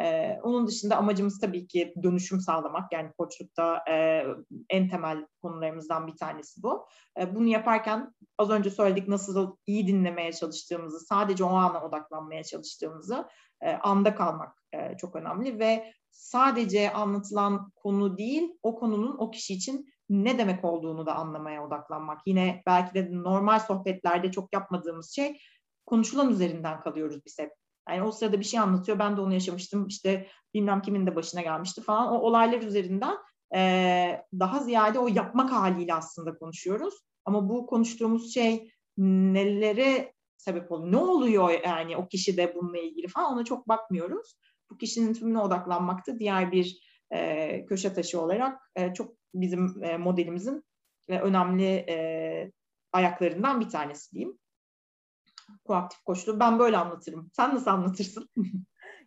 Ee, 0.00 0.38
onun 0.42 0.66
dışında 0.66 0.96
amacımız 0.96 1.40
tabii 1.40 1.66
ki 1.66 1.94
dönüşüm 2.02 2.40
sağlamak. 2.40 2.92
Yani 2.92 3.10
koçlukta 3.18 3.84
e, 3.90 4.24
en 4.70 4.88
temel 4.88 5.26
konularımızdan 5.42 6.06
bir 6.06 6.16
tanesi 6.16 6.62
bu. 6.62 6.86
E, 7.20 7.34
bunu 7.34 7.46
yaparken 7.46 8.14
az 8.38 8.50
önce 8.50 8.70
söyledik 8.70 9.08
nasıl 9.08 9.56
iyi 9.66 9.86
dinlemeye 9.86 10.32
çalıştığımızı, 10.32 11.00
sadece 11.00 11.44
o 11.44 11.48
ana 11.48 11.84
odaklanmaya 11.84 12.44
çalıştığımızı, 12.44 13.28
e, 13.60 13.72
anda 13.72 14.14
kalmak 14.14 14.62
e, 14.72 14.96
çok 14.96 15.16
önemli 15.16 15.58
ve 15.58 15.92
sadece 16.10 16.92
anlatılan 16.92 17.72
konu 17.76 18.18
değil, 18.18 18.52
o 18.62 18.78
konunun 18.78 19.16
o 19.18 19.30
kişi 19.30 19.54
için 19.54 19.86
ne 20.10 20.38
demek 20.38 20.64
olduğunu 20.64 21.06
da 21.06 21.14
anlamaya 21.14 21.66
odaklanmak. 21.66 22.20
Yine 22.26 22.62
belki 22.66 22.94
de 22.94 23.08
normal 23.12 23.58
sohbetlerde 23.58 24.30
çok 24.30 24.52
yapmadığımız 24.52 25.14
şey 25.14 25.40
konuşulan 25.86 26.30
üzerinden 26.30 26.80
kalıyoruz 26.80 27.24
biz 27.26 27.38
hep. 27.38 27.65
Yani 27.88 28.02
o 28.02 28.12
sırada 28.12 28.40
bir 28.40 28.44
şey 28.44 28.60
anlatıyor. 28.60 28.98
Ben 28.98 29.16
de 29.16 29.20
onu 29.20 29.34
yaşamıştım. 29.34 29.86
İşte 29.86 30.26
bilmem 30.54 30.82
kimin 30.82 31.06
de 31.06 31.16
başına 31.16 31.42
gelmişti 31.42 31.82
falan. 31.82 32.12
O 32.12 32.18
olaylar 32.18 32.62
üzerinden 32.62 33.16
e, 33.54 34.22
daha 34.38 34.60
ziyade 34.60 34.98
o 34.98 35.08
yapmak 35.08 35.52
haliyle 35.52 35.94
aslında 35.94 36.38
konuşuyoruz. 36.38 36.94
Ama 37.24 37.48
bu 37.48 37.66
konuştuğumuz 37.66 38.34
şey 38.34 38.70
nelere 38.98 40.12
sebep 40.36 40.72
oluyor? 40.72 40.92
Ne 40.92 40.96
oluyor 40.96 41.50
yani 41.64 41.96
o 41.96 42.08
kişi 42.08 42.36
de 42.36 42.54
bununla 42.54 42.78
ilgili 42.78 43.08
falan 43.08 43.32
ona 43.32 43.44
çok 43.44 43.68
bakmıyoruz. 43.68 44.38
Bu 44.70 44.78
kişinin 44.78 45.14
tümüne 45.14 45.38
odaklanmakta 45.38 46.18
diğer 46.18 46.52
bir 46.52 46.78
e, 47.12 47.66
köşe 47.66 47.94
taşı 47.94 48.20
olarak 48.20 48.70
e, 48.76 48.94
çok 48.94 49.16
bizim 49.34 49.84
e, 49.84 49.96
modelimizin 49.96 50.64
e, 51.08 51.18
önemli 51.18 51.64
e, 51.64 52.52
ayaklarından 52.92 53.60
bir 53.60 53.68
tanesi 53.68 54.12
diyeyim 54.12 54.38
koaktif 55.66 56.04
koçluğu. 56.04 56.40
Ben 56.40 56.58
böyle 56.58 56.76
anlatırım. 56.76 57.30
Sen 57.32 57.54
nasıl 57.54 57.70
anlatırsın? 57.70 58.28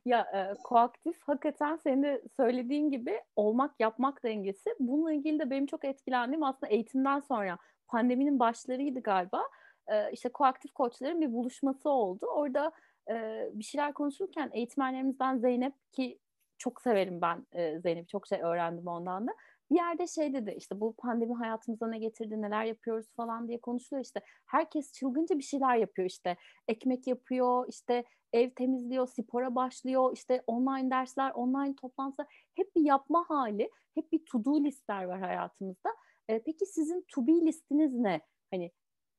ya 0.06 0.22
e, 0.34 0.54
koaktif 0.64 1.22
hakikaten 1.22 1.76
senin 1.76 2.04
de 2.04 2.24
söylediğin 2.38 2.90
gibi 2.90 3.22
olmak 3.36 3.80
yapmak 3.80 4.24
dengesi. 4.24 4.76
Bununla 4.80 5.14
ilgili 5.14 5.40
de 5.40 5.50
benim 5.50 5.66
çok 5.66 5.86
etkilendiğim 5.86 6.44
aslında 6.44 6.68
eğitimden 6.74 7.20
sonra 7.20 7.58
pandeminin 7.88 8.40
başlarıydı 8.40 9.00
galiba. 9.00 9.44
E, 9.88 10.12
işte 10.12 10.30
koaktif 10.30 10.74
koçların 10.74 11.22
bir 11.22 11.34
buluşması 11.34 11.90
oldu. 11.90 12.26
Orada 12.26 12.72
e, 13.10 13.46
bir 13.54 13.64
şeyler 13.64 13.94
konuşurken 13.94 14.50
eğitmenlerimizden 14.54 15.38
Zeynep 15.38 15.74
ki 15.92 16.20
çok 16.58 16.82
severim 16.82 17.22
ben 17.22 17.46
e, 17.52 17.80
Zeynep'i 17.80 18.08
çok 18.08 18.28
şey 18.28 18.42
öğrendim 18.42 18.88
ondan 18.88 19.28
da 19.28 19.32
bir 19.72 19.76
yerde 19.76 20.08
şey 20.08 20.34
dedi 20.34 20.56
işte 20.58 20.80
bu 20.80 20.96
pandemi 20.98 21.34
hayatımıza 21.34 21.88
ne 21.88 22.00
getirdi 22.00 22.42
neler 22.42 22.66
yapıyoruz? 22.66 23.06
falan 23.16 23.48
diye 23.48 23.62
konuşuluyor. 23.62 24.06
İşte 24.06 24.22
herkes 24.46 24.94
çılgınca 24.94 25.38
bir 25.38 25.44
şeyler 25.44 25.76
yapıyor. 25.76 26.10
İşte 26.10 26.38
ekmek 26.68 27.08
yapıyor 27.08 27.66
işte 27.70 28.04
ev 28.34 28.50
temizliyor 28.50 29.08
spora 29.08 29.56
başlıyor 29.56 30.12
işte 30.14 30.44
online 30.48 30.90
dersler 30.90 31.32
online 31.32 31.76
toplantılar. 31.76 32.28
Hep 32.56 32.76
bir 32.76 32.82
yapma 32.82 33.26
hali 33.28 33.70
hep 33.96 34.12
bir 34.12 34.26
to 34.26 34.46
do 34.46 34.64
listler 34.64 35.04
var 35.04 35.20
hayatımızda. 35.20 35.90
E, 36.30 36.44
peki 36.44 36.66
sizin 36.66 37.06
to 37.16 37.28
be 37.28 37.32
listiniz 37.32 37.96
ne? 37.96 38.22
Hani 38.52 38.72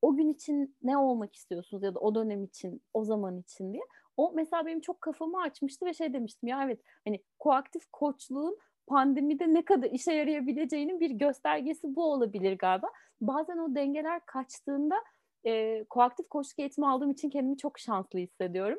o 0.02 0.16
gün 0.16 0.28
için 0.28 0.76
ne 0.82 0.98
olmak 0.98 1.34
istiyorsunuz 1.36 1.82
ya 1.82 1.94
da 1.94 1.98
o 1.98 2.14
dönem 2.14 2.44
için 2.44 2.82
o 2.94 3.04
zaman 3.04 3.38
için 3.38 3.72
diye. 3.72 3.82
O 4.16 4.32
mesela 4.34 4.66
benim 4.66 4.80
çok 4.80 5.00
kafamı 5.00 5.40
açmıştı 5.40 5.86
ve 5.86 5.94
şey 5.94 6.12
demiştim 6.12 6.48
ya 6.48 6.64
evet 6.64 6.80
hani 7.04 7.22
koaktif 7.38 7.86
koçluğun 7.92 8.58
pandemide 8.90 9.54
ne 9.54 9.64
kadar 9.64 9.90
işe 9.90 10.12
yarayabileceğinin 10.12 11.00
bir 11.00 11.10
göstergesi 11.10 11.94
bu 11.96 12.12
olabilir 12.12 12.58
galiba. 12.58 12.88
Bazen 13.20 13.58
o 13.58 13.74
dengeler 13.74 14.20
kaçtığında 14.26 14.94
e, 15.46 15.84
koaktif 15.84 16.28
koçluk 16.28 16.58
eğitimi 16.58 16.88
aldığım 16.88 17.10
için 17.10 17.30
kendimi 17.30 17.56
çok 17.56 17.78
şanslı 17.78 18.18
hissediyorum. 18.18 18.78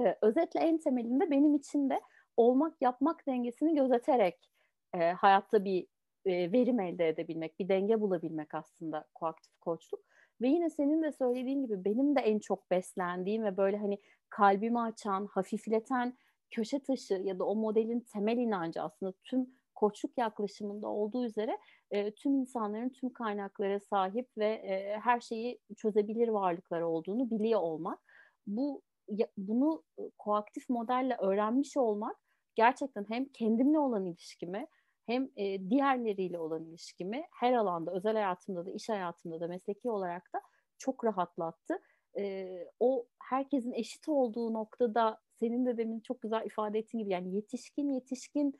E, 0.00 0.16
özetle 0.22 0.60
en 0.60 0.78
temelinde 0.78 1.30
benim 1.30 1.54
için 1.54 1.90
de 1.90 2.00
olmak 2.36 2.82
yapmak 2.82 3.26
dengesini 3.26 3.74
gözeterek 3.74 4.50
e, 4.94 5.12
hayatta 5.12 5.64
bir 5.64 5.86
e, 6.26 6.52
verim 6.52 6.80
elde 6.80 7.08
edebilmek, 7.08 7.58
bir 7.58 7.68
denge 7.68 8.00
bulabilmek 8.00 8.54
aslında 8.54 9.04
koaktif 9.14 9.58
koçluk. 9.60 10.00
Ve 10.40 10.48
yine 10.48 10.70
senin 10.70 11.02
de 11.02 11.12
söylediğin 11.12 11.62
gibi 11.62 11.84
benim 11.84 12.16
de 12.16 12.20
en 12.20 12.38
çok 12.38 12.70
beslendiğim 12.70 13.44
ve 13.44 13.56
böyle 13.56 13.76
hani 13.76 13.98
kalbimi 14.30 14.80
açan, 14.80 15.26
hafifleten 15.26 16.16
köşe 16.52 16.82
taşı 16.82 17.14
ya 17.14 17.38
da 17.38 17.44
o 17.44 17.54
modelin 17.54 18.00
temel 18.00 18.36
inancı 18.36 18.82
aslında 18.82 19.12
tüm 19.24 19.46
koçluk 19.74 20.18
yaklaşımında 20.18 20.88
olduğu 20.88 21.24
üzere 21.24 21.58
e, 21.90 22.14
tüm 22.14 22.34
insanların 22.34 22.88
tüm 22.88 23.12
kaynaklara 23.12 23.80
sahip 23.80 24.28
ve 24.38 24.46
e, 24.46 24.98
her 25.02 25.20
şeyi 25.20 25.58
çözebilir 25.76 26.28
varlıklar 26.28 26.80
olduğunu 26.80 27.30
biliyor 27.30 27.60
olmak. 27.60 27.98
Bu 28.46 28.82
ya, 29.08 29.26
bunu 29.36 29.82
koaktif 30.18 30.68
modelle 30.68 31.16
öğrenmiş 31.20 31.76
olmak 31.76 32.16
gerçekten 32.54 33.06
hem 33.08 33.24
kendimle 33.24 33.78
olan 33.78 34.06
ilişkimi 34.06 34.66
hem 35.06 35.30
e, 35.36 35.70
diğerleriyle 35.70 36.38
olan 36.38 36.64
ilişkimi 36.64 37.24
her 37.40 37.52
alanda 37.52 37.92
özel 37.92 38.12
hayatımda 38.12 38.66
da 38.66 38.70
iş 38.70 38.88
hayatımda 38.88 39.40
da 39.40 39.48
mesleki 39.48 39.90
olarak 39.90 40.22
da 40.34 40.40
çok 40.78 41.04
rahatlattı. 41.04 41.78
E, 42.18 42.48
o 42.80 43.06
herkesin 43.18 43.72
eşit 43.72 44.08
olduğu 44.08 44.52
noktada 44.52 45.20
senin 45.40 45.66
de 45.66 45.76
demin 45.76 46.00
çok 46.00 46.22
güzel 46.22 46.46
ifade 46.46 46.78
ettiğin 46.78 47.04
gibi 47.04 47.12
yani 47.12 47.34
yetişkin 47.34 47.90
yetişkin 47.90 48.54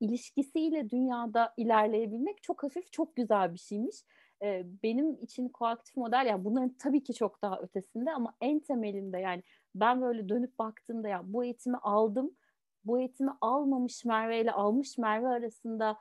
ilişkisiyle 0.00 0.90
dünyada 0.90 1.54
ilerleyebilmek 1.56 2.42
çok 2.42 2.62
hafif, 2.62 2.92
çok 2.92 3.16
güzel 3.16 3.54
bir 3.54 3.58
şeymiş. 3.58 3.96
Ee, 4.42 4.66
benim 4.82 5.22
için 5.22 5.48
koaktif 5.48 5.96
model 5.96 6.26
yani 6.26 6.44
bunların 6.44 6.74
tabii 6.78 7.02
ki 7.04 7.14
çok 7.14 7.42
daha 7.42 7.60
ötesinde 7.60 8.12
ama 8.12 8.34
en 8.40 8.60
temelinde 8.60 9.18
yani 9.18 9.42
ben 9.74 10.02
böyle 10.02 10.28
dönüp 10.28 10.58
baktığımda 10.58 11.08
ya 11.08 11.22
bu 11.24 11.44
eğitimi 11.44 11.76
aldım, 11.76 12.36
bu 12.84 12.98
eğitimi 12.98 13.30
almamış 13.40 14.04
Merve 14.04 14.40
ile 14.40 14.52
almış 14.52 14.98
Merve 14.98 15.28
arasında 15.28 15.96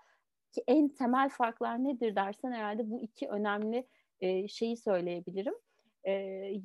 ki 0.51 0.63
en 0.67 0.89
temel 0.89 1.29
farklar 1.29 1.83
nedir 1.83 2.15
dersen 2.15 2.51
herhalde 2.51 2.89
bu 2.89 3.01
iki 3.01 3.27
önemli 3.27 3.87
e, 4.19 4.47
şeyi 4.47 4.77
söyleyebilirim. 4.77 5.53
E, 6.07 6.13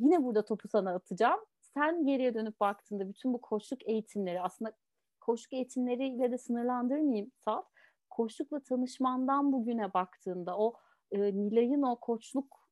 yine 0.01 0.25
burada 0.25 0.45
topu 0.45 0.69
sana 0.69 0.95
atacağım. 0.95 1.41
Sen 1.61 2.07
geriye 2.07 2.35
dönüp 2.35 2.61
baktığında 2.61 3.09
bütün 3.09 3.33
bu 3.33 3.41
koçluk 3.41 3.89
eğitimleri 3.89 4.41
aslında 4.41 4.73
koçluk 5.21 5.53
eğitimleriyle 5.53 6.33
de 6.33 6.39
sınırlandırmayayım 6.39 7.33
Saf. 7.45 7.67
Koçlukla 8.11 8.61
tanışmandan 8.61 9.53
bugüne 9.53 9.95
baktığında 9.95 10.59
o 10.59 10.75
e, 11.11 11.19
Nilay'ın 11.19 11.83
o 11.83 11.97
koçluk 11.97 12.69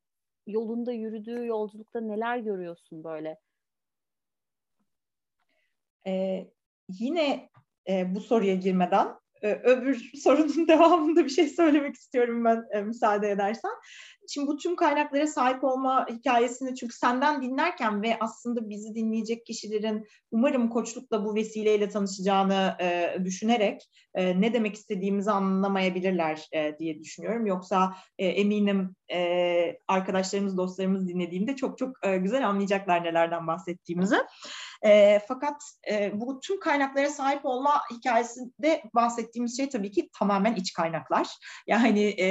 yolunda 0.46 0.92
yürüdüğü 0.92 1.46
yolculukta 1.46 2.00
neler 2.00 2.38
görüyorsun 2.38 3.04
böyle? 3.04 3.38
Ee, 6.06 6.50
yine 6.88 7.50
e, 7.88 8.14
bu 8.14 8.20
soruya 8.20 8.54
girmeden 8.54 9.08
e, 9.42 9.52
öbür 9.54 10.12
sorunun 10.22 10.68
devamında 10.68 11.24
bir 11.24 11.30
şey 11.30 11.48
söylemek 11.48 11.94
istiyorum 11.94 12.44
ben 12.44 12.64
e, 12.70 12.82
müsaade 12.82 13.30
edersen. 13.30 13.72
Şimdi 14.32 14.46
bu 14.46 14.56
tüm 14.56 14.76
kaynaklara 14.76 15.26
sahip 15.26 15.64
olma 15.64 16.06
hikayesini 16.10 16.76
çünkü 16.76 16.96
senden 16.96 17.42
dinlerken 17.42 18.02
ve 18.02 18.16
aslında 18.20 18.68
bizi 18.68 18.94
dinleyecek 18.94 19.46
kişilerin 19.46 20.06
umarım 20.30 20.68
koçlukla 20.68 21.25
bu 21.25 21.34
vesileyle 21.34 21.88
tanışacağını 21.88 22.76
e, 22.80 23.16
düşünerek 23.25 23.90
e, 24.14 24.40
ne 24.40 24.52
demek 24.52 24.75
istediğimizi 24.75 25.30
anlamayabilirler 25.30 26.49
e, 26.52 26.78
diye 26.78 27.00
düşünüyorum. 27.00 27.46
Yoksa 27.46 27.94
e, 28.18 28.26
eminim 28.26 28.96
e, 29.12 29.78
arkadaşlarımız, 29.88 30.56
dostlarımız 30.56 31.08
dinlediğinde 31.08 31.56
çok 31.56 31.78
çok 31.78 31.96
e, 32.02 32.16
güzel 32.16 32.49
anlayacaklar 32.49 33.04
nelerden 33.04 33.46
bahsettiğimizi. 33.46 34.16
E, 34.84 35.20
fakat 35.28 35.62
e, 35.90 36.20
bu 36.20 36.40
tüm 36.40 36.60
kaynaklara 36.60 37.10
sahip 37.10 37.40
olma 37.46 37.80
hikayesinde 37.90 38.82
bahsettiğimiz 38.94 39.56
şey 39.56 39.68
tabii 39.68 39.90
ki 39.90 40.10
tamamen 40.18 40.54
iç 40.54 40.72
kaynaklar. 40.72 41.28
Yani 41.66 42.02
e, 42.02 42.26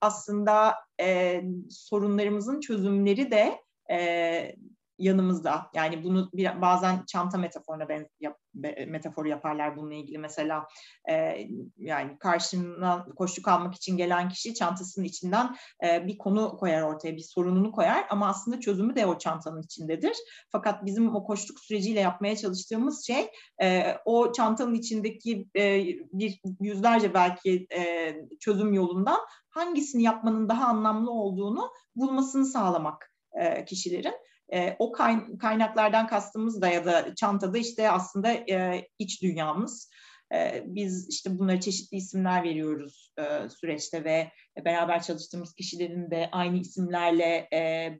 aslında 0.00 0.74
e, 1.00 1.42
sorunlarımızın 1.70 2.60
çözümleri 2.60 3.30
de 3.30 3.60
e, 3.90 4.56
yanımızda. 5.00 5.70
Yani 5.74 6.04
bunu 6.04 6.30
bir, 6.34 6.60
bazen 6.60 7.04
çanta 7.06 7.38
metaforuna 7.38 7.88
ben, 7.88 8.08
yap, 8.20 8.38
metaforu 8.86 9.28
yaparlar 9.28 9.76
bununla 9.76 9.94
ilgili. 9.94 10.18
Mesela 10.18 10.66
e, 11.10 11.36
yani 11.76 12.18
karşına 12.18 13.06
koşuk 13.16 13.48
almak 13.48 13.74
için 13.74 13.96
gelen 13.96 14.28
kişi 14.28 14.54
çantasının 14.54 15.04
içinden 15.04 15.56
e, 15.84 16.06
bir 16.06 16.18
konu 16.18 16.56
koyar 16.56 16.82
ortaya, 16.82 17.16
bir 17.16 17.22
sorununu 17.22 17.72
koyar 17.72 18.06
ama 18.10 18.28
aslında 18.28 18.60
çözümü 18.60 18.96
de 18.96 19.06
o 19.06 19.18
çantanın 19.18 19.62
içindedir. 19.62 20.16
Fakat 20.52 20.86
bizim 20.86 21.14
o 21.14 21.24
koştuk 21.24 21.60
süreciyle 21.60 22.00
yapmaya 22.00 22.36
çalıştığımız 22.36 23.06
şey 23.06 23.30
e, 23.62 23.96
o 24.04 24.32
çantanın 24.32 24.74
içindeki 24.74 25.48
e, 25.56 25.84
bir 26.12 26.40
yüzlerce 26.60 27.14
belki 27.14 27.66
e, 27.74 28.14
çözüm 28.40 28.74
yolundan 28.74 29.18
hangisini 29.50 30.02
yapmanın 30.02 30.48
daha 30.48 30.64
anlamlı 30.64 31.10
olduğunu 31.10 31.70
bulmasını 31.96 32.46
sağlamak 32.46 33.12
e, 33.32 33.64
kişilerin. 33.64 34.14
E, 34.52 34.76
o 34.78 34.92
kaynaklardan 35.38 36.06
kastımız 36.06 36.62
da 36.62 36.68
ya 36.68 36.84
da 36.84 37.14
çantada 37.14 37.58
işte 37.58 37.90
aslında 37.90 38.32
e, 38.32 38.88
iç 38.98 39.22
dünyamız. 39.22 39.90
E, 40.34 40.62
biz 40.66 41.08
işte 41.08 41.38
bunlara 41.38 41.60
çeşitli 41.60 41.96
isimler 41.96 42.42
veriyoruz 42.42 43.12
e, 43.18 43.48
süreçte 43.48 44.04
ve 44.04 44.30
beraber 44.64 45.02
çalıştığımız 45.02 45.54
kişilerin 45.54 46.10
de 46.10 46.28
aynı 46.32 46.56
isimlerle 46.56 47.48
e, 47.52 47.92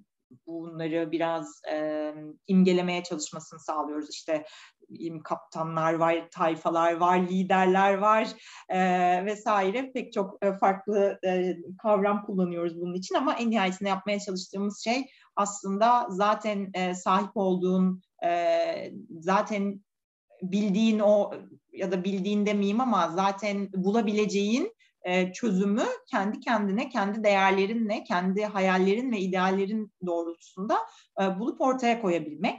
bunları 0.47 1.13
biraz 1.13 1.61
e, 1.73 2.15
imgelemeye 2.47 3.03
çalışmasını 3.03 3.61
sağlıyoruz. 3.61 4.11
İşte 4.11 4.45
kaptanlar 5.25 5.95
var, 5.95 6.29
tayfalar 6.31 6.93
var, 6.93 7.19
liderler 7.19 7.95
var 7.95 8.29
e, 8.69 8.79
vesaire 9.27 9.93
pek 9.93 10.13
çok 10.13 10.45
e, 10.45 10.53
farklı 10.53 11.19
e, 11.27 11.57
kavram 11.83 12.25
kullanıyoruz 12.25 12.81
bunun 12.81 12.95
için 12.95 13.15
ama 13.15 13.35
en 13.35 13.51
nihayetinde 13.51 13.89
yapmaya 13.89 14.21
çalıştığımız 14.21 14.85
şey 14.85 15.07
aslında 15.37 16.07
zaten 16.11 16.71
e, 16.75 16.95
sahip 16.95 17.31
olduğun 17.35 18.03
e, 18.25 18.93
zaten 19.11 19.81
bildiğin 20.43 20.99
o 20.99 21.31
ya 21.73 21.93
da 21.93 22.05
bildiğin 22.05 22.47
demeyeyim 22.47 22.81
ama 22.81 23.09
zaten 23.09 23.69
bulabileceğin 23.73 24.73
e, 25.03 25.33
çözümü 25.33 25.85
kendi 26.11 26.41
kendine, 26.41 26.89
kendi 26.89 27.25
değerlerinle, 27.25 28.05
kendi 28.05 28.45
hayallerin 28.45 29.13
ve 29.13 29.19
ideallerin 29.19 29.93
doğrultusunda 30.07 30.79
e, 31.21 31.39
bulup 31.39 31.61
ortaya 31.61 32.01
koyabilmek. 32.01 32.59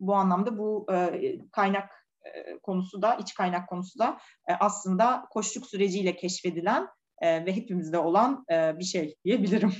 Bu 0.00 0.14
anlamda 0.14 0.58
bu 0.58 0.86
e, 0.92 1.20
kaynak 1.52 1.90
e, 2.24 2.58
konusu 2.58 3.02
da, 3.02 3.14
iç 3.14 3.34
kaynak 3.34 3.68
konusu 3.68 3.98
da 3.98 4.18
e, 4.48 4.52
aslında 4.52 5.24
koşluk 5.30 5.66
süreciyle 5.66 6.16
keşfedilen 6.16 6.88
e, 7.18 7.46
ve 7.46 7.56
hepimizde 7.56 7.98
olan 7.98 8.44
e, 8.52 8.78
bir 8.78 8.84
şey 8.84 9.16
diyebilirim. 9.24 9.72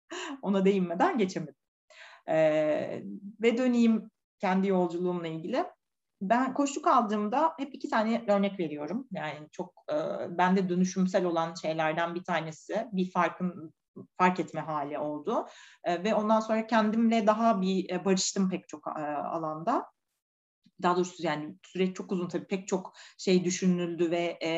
Ona 0.42 0.64
değinmeden 0.64 1.18
geçemedim. 1.18 1.57
E, 2.28 3.02
ve 3.42 3.58
döneyim 3.58 4.10
kendi 4.40 4.68
yolculuğumla 4.68 5.26
ilgili. 5.26 5.64
Ben 6.22 6.54
koşluk 6.54 6.86
aldığımda 6.86 7.54
hep 7.58 7.74
iki 7.74 7.90
tane 7.90 8.24
örnek 8.28 8.60
veriyorum. 8.60 9.08
Yani 9.12 9.48
çok 9.52 9.74
e, 9.92 9.96
bende 10.38 10.68
dönüşümsel 10.68 11.24
olan 11.24 11.54
şeylerden 11.54 12.14
bir 12.14 12.24
tanesi 12.24 12.88
bir 12.92 13.10
farkın 13.10 13.72
fark 14.18 14.40
etme 14.40 14.60
hali 14.60 14.98
oldu. 14.98 15.46
E, 15.84 16.04
ve 16.04 16.14
ondan 16.14 16.40
sonra 16.40 16.66
kendimle 16.66 17.26
daha 17.26 17.60
bir 17.60 17.90
e, 17.90 18.04
barıştım 18.04 18.50
pek 18.50 18.68
çok 18.68 18.86
e, 18.86 19.02
alanda 19.02 19.86
daha 20.82 20.96
doğrusu 20.96 21.26
yani 21.26 21.56
süreç 21.62 21.96
çok 21.96 22.12
uzun 22.12 22.28
tabii 22.28 22.46
pek 22.46 22.68
çok 22.68 22.92
şey 23.18 23.44
düşünüldü 23.44 24.10
ve 24.10 24.38
e, 24.40 24.48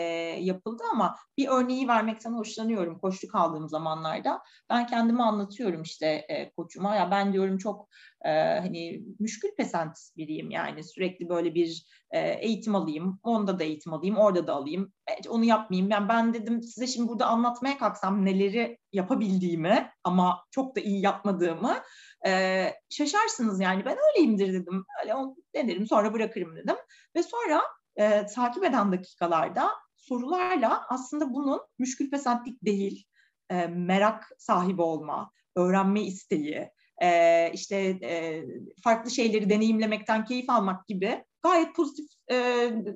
yapıldı 0.41 0.83
ama 0.93 1.17
bir 1.39 1.49
örneği 1.49 1.89
vermekten 1.89 2.33
hoşlanıyorum 2.33 2.99
koştuk 2.99 3.35
aldığım 3.35 3.69
zamanlarda. 3.69 4.43
Ben 4.71 4.87
kendimi 4.87 5.23
anlatıyorum 5.23 5.83
işte 5.83 6.07
e, 6.07 6.51
koçuma 6.53 6.97
ya 6.97 7.11
ben 7.11 7.33
diyorum 7.33 7.59
çok 7.59 7.89
e, 8.25 8.31
hani 8.31 9.03
müşkül 9.19 9.51
pesent 9.57 9.99
biriyim 10.17 10.51
yani 10.51 10.85
sürekli 10.85 11.29
böyle 11.29 11.55
bir 11.55 11.87
e, 12.11 12.21
eğitim 12.21 12.75
alayım, 12.75 13.21
onda 13.23 13.59
da 13.59 13.65
eğitim 13.65 13.93
alayım, 13.93 14.17
orada 14.17 14.47
da 14.47 14.55
alayım. 14.55 14.93
E, 15.09 15.29
onu 15.29 15.45
yapmayayım. 15.45 15.91
Yani 15.91 16.09
ben 16.09 16.35
dedim 16.35 16.63
size 16.63 16.87
şimdi 16.87 17.09
burada 17.09 17.27
anlatmaya 17.27 17.79
kalksam 17.79 18.25
neleri 18.25 18.79
yapabildiğimi 18.93 19.91
ama 20.05 20.45
çok 20.51 20.77
da 20.77 20.81
iyi 20.81 21.01
yapmadığımı 21.01 21.77
e, 22.27 22.65
şaşarsınız 22.91 23.61
yani 23.61 23.85
ben 23.85 23.97
öyleyimdir 24.09 24.53
dedim. 24.53 24.85
Öyle 25.03 25.15
onu 25.15 25.37
denerim 25.55 25.87
sonra 25.87 26.13
bırakırım 26.13 26.57
dedim. 26.57 26.77
Ve 27.17 27.23
sonra 27.23 27.63
e, 27.97 28.27
takip 28.27 28.65
eden 28.65 28.93
dakikalarda 28.93 29.71
sorularla 29.97 30.87
aslında 30.89 31.35
bunun 31.35 31.61
müşkül 31.79 32.11
pesentlik 32.11 32.65
değil, 32.65 33.05
e, 33.51 33.67
merak 33.67 34.31
sahibi 34.39 34.83
olma, 34.83 35.33
öğrenme 35.57 36.03
isteği, 36.03 36.71
e, 37.03 37.51
işte 37.55 37.77
e, 38.03 38.45
farklı 38.85 39.11
şeyleri 39.11 39.51
deneyimlemekten 39.51 40.25
keyif 40.25 40.51
almak 40.51 40.87
gibi 40.87 41.25
gayet 41.43 41.75
pozitif 41.75 42.07
e, 42.31 42.35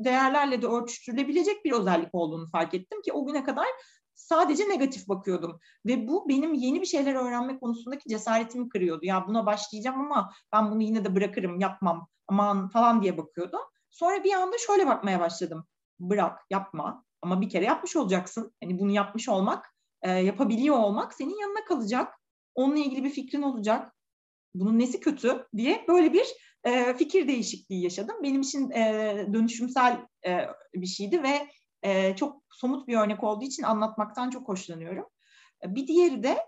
değerlerle 0.05 0.63
de 0.63 0.67
örtüştürülebilecek 0.67 1.65
bir 1.65 1.73
özellik 1.73 2.15
olduğunu 2.15 2.51
fark 2.51 2.75
ettim 2.75 3.03
ki 3.03 3.13
o 3.13 3.27
güne 3.27 3.45
kadar 3.45 3.67
sadece 4.15 4.69
negatif 4.69 5.09
bakıyordum 5.09 5.61
ve 5.87 6.09
bu 6.09 6.29
benim 6.29 6.55
yeni 6.55 6.81
bir 6.81 6.87
şeyler 6.87 7.15
öğrenme 7.15 7.59
konusundaki 7.59 8.09
cesaretimi 8.09 8.69
kırıyordu. 8.69 9.07
Ya 9.07 9.25
buna 9.29 9.47
başlayacağım 9.47 10.01
ama 10.01 10.33
ben 10.53 10.71
bunu 10.71 10.83
yine 10.83 11.05
de 11.05 11.15
bırakırım, 11.17 11.61
yapmam 11.61 12.09
aman 12.29 12.69
falan 12.69 13.03
diye 13.03 13.19
bakıyordum. 13.19 13.61
Sonra 13.91 14.25
bir 14.25 14.33
anda 14.33 14.59
şöyle 14.59 14.87
bakmaya 14.87 15.21
başladım. 15.21 15.67
Bırak, 16.01 16.47
yapma 16.51 17.05
ama 17.23 17.41
bir 17.41 17.49
kere 17.49 17.65
yapmış 17.65 17.97
olacaksın. 17.97 18.55
Hani 18.63 18.79
bunu 18.79 18.91
yapmış 18.91 19.29
olmak, 19.29 19.75
e, 20.03 20.11
yapabiliyor 20.11 20.77
olmak 20.77 21.15
senin 21.15 21.41
yanına 21.41 21.65
kalacak. 21.65 22.15
Onunla 22.55 22.79
ilgili 22.79 23.05
bir 23.05 23.11
fikrin 23.11 23.43
olacak. 23.43 23.94
Bunun 24.55 24.79
nesi 24.79 25.01
kötü 25.01 25.47
diye 25.57 25.85
böyle 25.89 26.13
bir 26.13 26.27
e, 26.65 26.95
fikir 26.95 27.29
değişikliği 27.29 27.83
yaşadım. 27.83 28.17
Benim 28.23 28.41
için 28.41 28.71
e, 28.71 29.27
dönüşümsel 29.33 30.07
e, 30.27 30.47
bir 30.75 30.87
şeydi 30.87 31.23
ve 31.23 31.49
e, 31.83 32.17
çok 32.17 32.43
somut 32.51 32.89
bir 32.89 32.97
örnek 32.97 33.25
olduğu 33.25 33.45
için 33.45 33.63
anlatmaktan 33.63 34.31
çok 34.31 34.49
hoşlanıyorum. 34.49 35.07
Bir 35.65 35.87
diğeri 35.87 36.23
de 36.23 36.39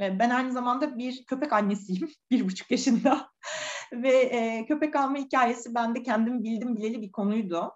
e, 0.00 0.18
ben 0.18 0.30
aynı 0.30 0.52
zamanda 0.52 0.98
bir 0.98 1.24
köpek 1.24 1.52
annesiyim, 1.52 2.10
bir 2.30 2.44
buçuk 2.44 2.70
yaşında. 2.70 3.30
ve 3.92 4.12
e, 4.12 4.66
köpek 4.66 4.96
alma 4.96 5.18
hikayesi 5.18 5.74
ben 5.74 5.94
de 5.94 6.02
kendim 6.02 6.42
bildim 6.42 6.76
bileli 6.76 7.02
bir 7.02 7.12
konuydu. 7.12 7.72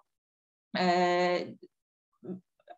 E, 0.79 1.55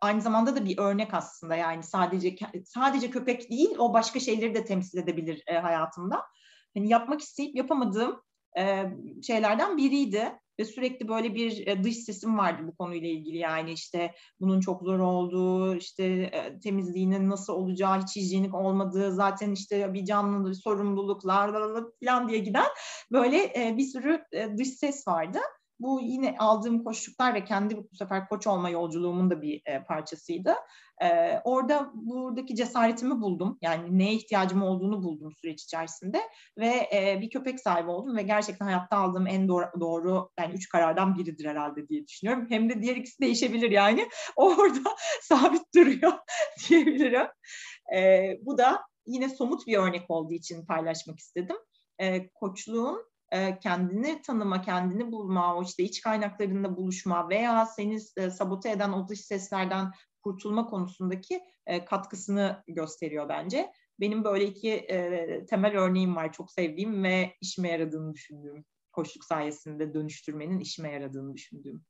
aynı 0.01 0.21
zamanda 0.21 0.55
da 0.55 0.65
bir 0.65 0.77
örnek 0.77 1.13
aslında 1.13 1.55
yani 1.55 1.83
sadece 1.83 2.35
sadece 2.65 3.09
köpek 3.09 3.49
değil 3.49 3.75
o 3.77 3.93
başka 3.93 4.19
şeyleri 4.19 4.55
de 4.55 4.65
temsil 4.65 4.97
edebilir 4.97 5.43
e, 5.47 5.57
hayatımda. 5.57 6.25
Hani 6.77 6.89
yapmak 6.89 7.21
isteyip 7.21 7.55
yapamadığım 7.55 8.21
e, 8.57 8.83
şeylerden 9.23 9.77
biriydi 9.77 10.31
ve 10.59 10.65
sürekli 10.65 11.07
böyle 11.07 11.35
bir 11.35 11.67
e, 11.67 11.83
dış 11.83 11.97
sesim 11.97 12.37
vardı 12.37 12.61
bu 12.67 12.75
konuyla 12.75 13.09
ilgili 13.09 13.37
yani 13.37 13.71
işte 13.71 14.13
bunun 14.39 14.59
çok 14.59 14.81
zor 14.83 14.99
olduğu 14.99 15.75
işte 15.75 16.03
e, 16.05 16.59
temizliğinin 16.59 17.29
nasıl 17.29 17.53
olacağı 17.53 18.01
hiç 18.01 18.15
hijyenik 18.15 18.55
olmadığı 18.55 19.11
zaten 19.11 19.51
işte 19.51 19.93
bir 19.93 20.05
canlı 20.05 20.55
sorumluluklar 20.55 21.51
falan 22.05 22.29
diye 22.29 22.39
giden 22.39 22.67
böyle 23.11 23.37
e, 23.37 23.77
bir 23.77 23.83
sürü 23.83 24.23
dış 24.57 24.69
ses 24.69 25.07
vardı. 25.07 25.39
Bu 25.81 26.01
yine 26.01 26.35
aldığım 26.39 26.83
koçluklar 26.83 27.33
ve 27.33 27.45
kendi 27.45 27.77
bu 27.77 27.95
sefer 27.95 28.29
koç 28.29 28.47
olma 28.47 28.69
yolculuğumun 28.69 29.29
da 29.29 29.41
bir 29.41 29.61
e, 29.65 29.83
parçasıydı. 29.83 30.55
E, 31.03 31.39
orada 31.43 31.91
buradaki 31.93 32.55
cesaretimi 32.55 33.21
buldum. 33.21 33.57
Yani 33.61 33.97
neye 33.97 34.13
ihtiyacım 34.13 34.63
olduğunu 34.63 35.03
buldum 35.03 35.31
süreç 35.41 35.63
içerisinde 35.63 36.21
ve 36.57 36.89
e, 36.93 37.21
bir 37.21 37.29
köpek 37.29 37.59
sahibi 37.59 37.89
oldum 37.89 38.17
ve 38.17 38.21
gerçekten 38.21 38.65
hayatta 38.65 38.97
aldığım 38.97 39.27
en 39.27 39.47
doğru, 39.47 39.65
doğru 39.79 40.29
yani 40.39 40.53
üç 40.53 40.69
karardan 40.69 41.17
biridir 41.17 41.45
herhalde 41.45 41.87
diye 41.87 42.07
düşünüyorum. 42.07 42.45
Hem 42.49 42.69
de 42.69 42.81
diğer 42.81 42.95
ikisi 42.95 43.19
değişebilir 43.19 43.71
yani. 43.71 44.09
Orada 44.35 44.95
sabit 45.21 45.75
duruyor 45.75 46.13
diyebilirim. 46.69 47.27
E, 47.95 48.29
bu 48.41 48.57
da 48.57 48.81
yine 49.05 49.29
somut 49.29 49.67
bir 49.67 49.77
örnek 49.77 50.11
olduğu 50.11 50.33
için 50.33 50.65
paylaşmak 50.65 51.19
istedim. 51.19 51.57
E, 51.99 52.29
koçluğun 52.29 53.10
kendini 53.61 54.21
tanıma, 54.21 54.61
kendini 54.61 55.11
bulma, 55.11 55.55
o 55.55 55.63
işte 55.63 55.83
iç 55.83 56.01
kaynaklarında 56.01 56.77
buluşma 56.77 57.29
veya 57.29 57.65
seni 57.65 57.97
e, 58.17 58.29
sabote 58.29 58.71
eden 58.71 58.91
o 58.91 59.07
dış 59.07 59.21
seslerden 59.21 59.91
kurtulma 60.23 60.65
konusundaki 60.65 61.41
e, 61.65 61.85
katkısını 61.85 62.63
gösteriyor 62.67 63.29
bence. 63.29 63.71
Benim 63.99 64.23
böyle 64.23 64.45
iki 64.45 64.87
temel 65.49 65.77
örneğim 65.77 66.15
var 66.15 66.33
çok 66.33 66.51
sevdiğim 66.51 67.03
ve 67.03 67.33
işime 67.41 67.69
yaradığını 67.69 68.13
düşündüğüm. 68.13 68.65
Koşluk 68.91 69.23
sayesinde 69.23 69.93
dönüştürmenin 69.93 70.59
işime 70.59 70.91
yaradığını 70.91 71.33
düşündüğüm. 71.33 71.85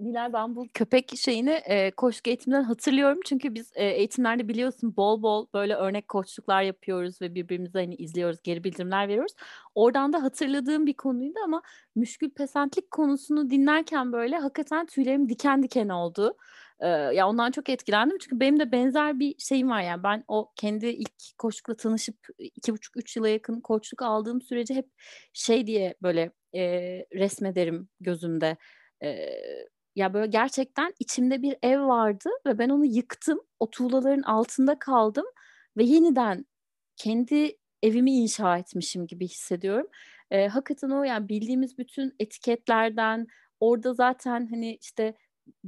Nilay 0.00 0.32
ben 0.32 0.56
bu 0.56 0.66
köpek 0.74 1.16
şeyini 1.16 1.50
e, 1.50 1.90
koşku 1.90 2.30
eğitiminden 2.30 2.62
hatırlıyorum. 2.62 3.20
Çünkü 3.26 3.54
biz 3.54 3.72
e, 3.74 3.84
eğitimlerde 3.84 4.48
biliyorsun 4.48 4.96
bol 4.96 5.22
bol 5.22 5.46
böyle 5.54 5.74
örnek 5.74 6.08
koçluklar 6.08 6.62
yapıyoruz 6.62 7.22
ve 7.22 7.34
birbirimize 7.34 7.78
hani 7.78 7.94
izliyoruz, 7.94 8.42
geri 8.42 8.64
bildirimler 8.64 9.08
veriyoruz. 9.08 9.34
Oradan 9.74 10.12
da 10.12 10.22
hatırladığım 10.22 10.86
bir 10.86 10.94
konuydu 10.94 11.38
ama 11.44 11.62
müşkül 11.96 12.30
pesentlik 12.30 12.90
konusunu 12.90 13.50
dinlerken 13.50 14.12
böyle 14.12 14.36
hakikaten 14.36 14.86
tüylerim 14.86 15.28
diken 15.28 15.62
diken 15.62 15.88
oldu. 15.88 16.36
Ee, 16.80 16.88
ya 16.88 17.28
ondan 17.28 17.50
çok 17.50 17.68
etkilendim 17.68 18.18
çünkü 18.18 18.40
benim 18.40 18.60
de 18.60 18.72
benzer 18.72 19.18
bir 19.18 19.34
şeyim 19.38 19.70
var 19.70 19.82
yani 19.82 20.02
ben 20.02 20.24
o 20.28 20.52
kendi 20.56 20.86
ilk 20.86 21.12
koçlukla 21.38 21.76
tanışıp 21.76 22.16
iki 22.38 22.72
buçuk 22.72 22.96
üç 22.96 23.16
yıla 23.16 23.28
yakın 23.28 23.60
koçluk 23.60 24.02
aldığım 24.02 24.40
sürece 24.42 24.74
hep 24.74 24.86
şey 25.32 25.66
diye 25.66 25.94
böyle 26.02 26.30
e, 26.54 26.62
resmederim 27.14 27.88
gözümde 28.00 28.56
e, 29.02 29.28
ya 29.96 30.14
böyle 30.14 30.26
gerçekten 30.26 30.94
içimde 30.98 31.42
bir 31.42 31.56
ev 31.62 31.80
vardı 31.80 32.30
ve 32.46 32.58
ben 32.58 32.68
onu 32.68 32.84
yıktım. 32.84 33.40
O 33.60 33.70
tuğlaların 33.70 34.22
altında 34.22 34.78
kaldım 34.78 35.26
ve 35.76 35.84
yeniden 35.84 36.46
kendi 36.96 37.56
evimi 37.82 38.12
inşa 38.12 38.58
etmişim 38.58 39.06
gibi 39.06 39.28
hissediyorum. 39.28 39.86
E, 40.30 40.48
hakikaten 40.48 40.90
o 40.90 41.04
yani 41.04 41.28
bildiğimiz 41.28 41.78
bütün 41.78 42.14
etiketlerden 42.18 43.26
orada 43.60 43.94
zaten 43.94 44.46
hani 44.50 44.78
işte 44.82 45.14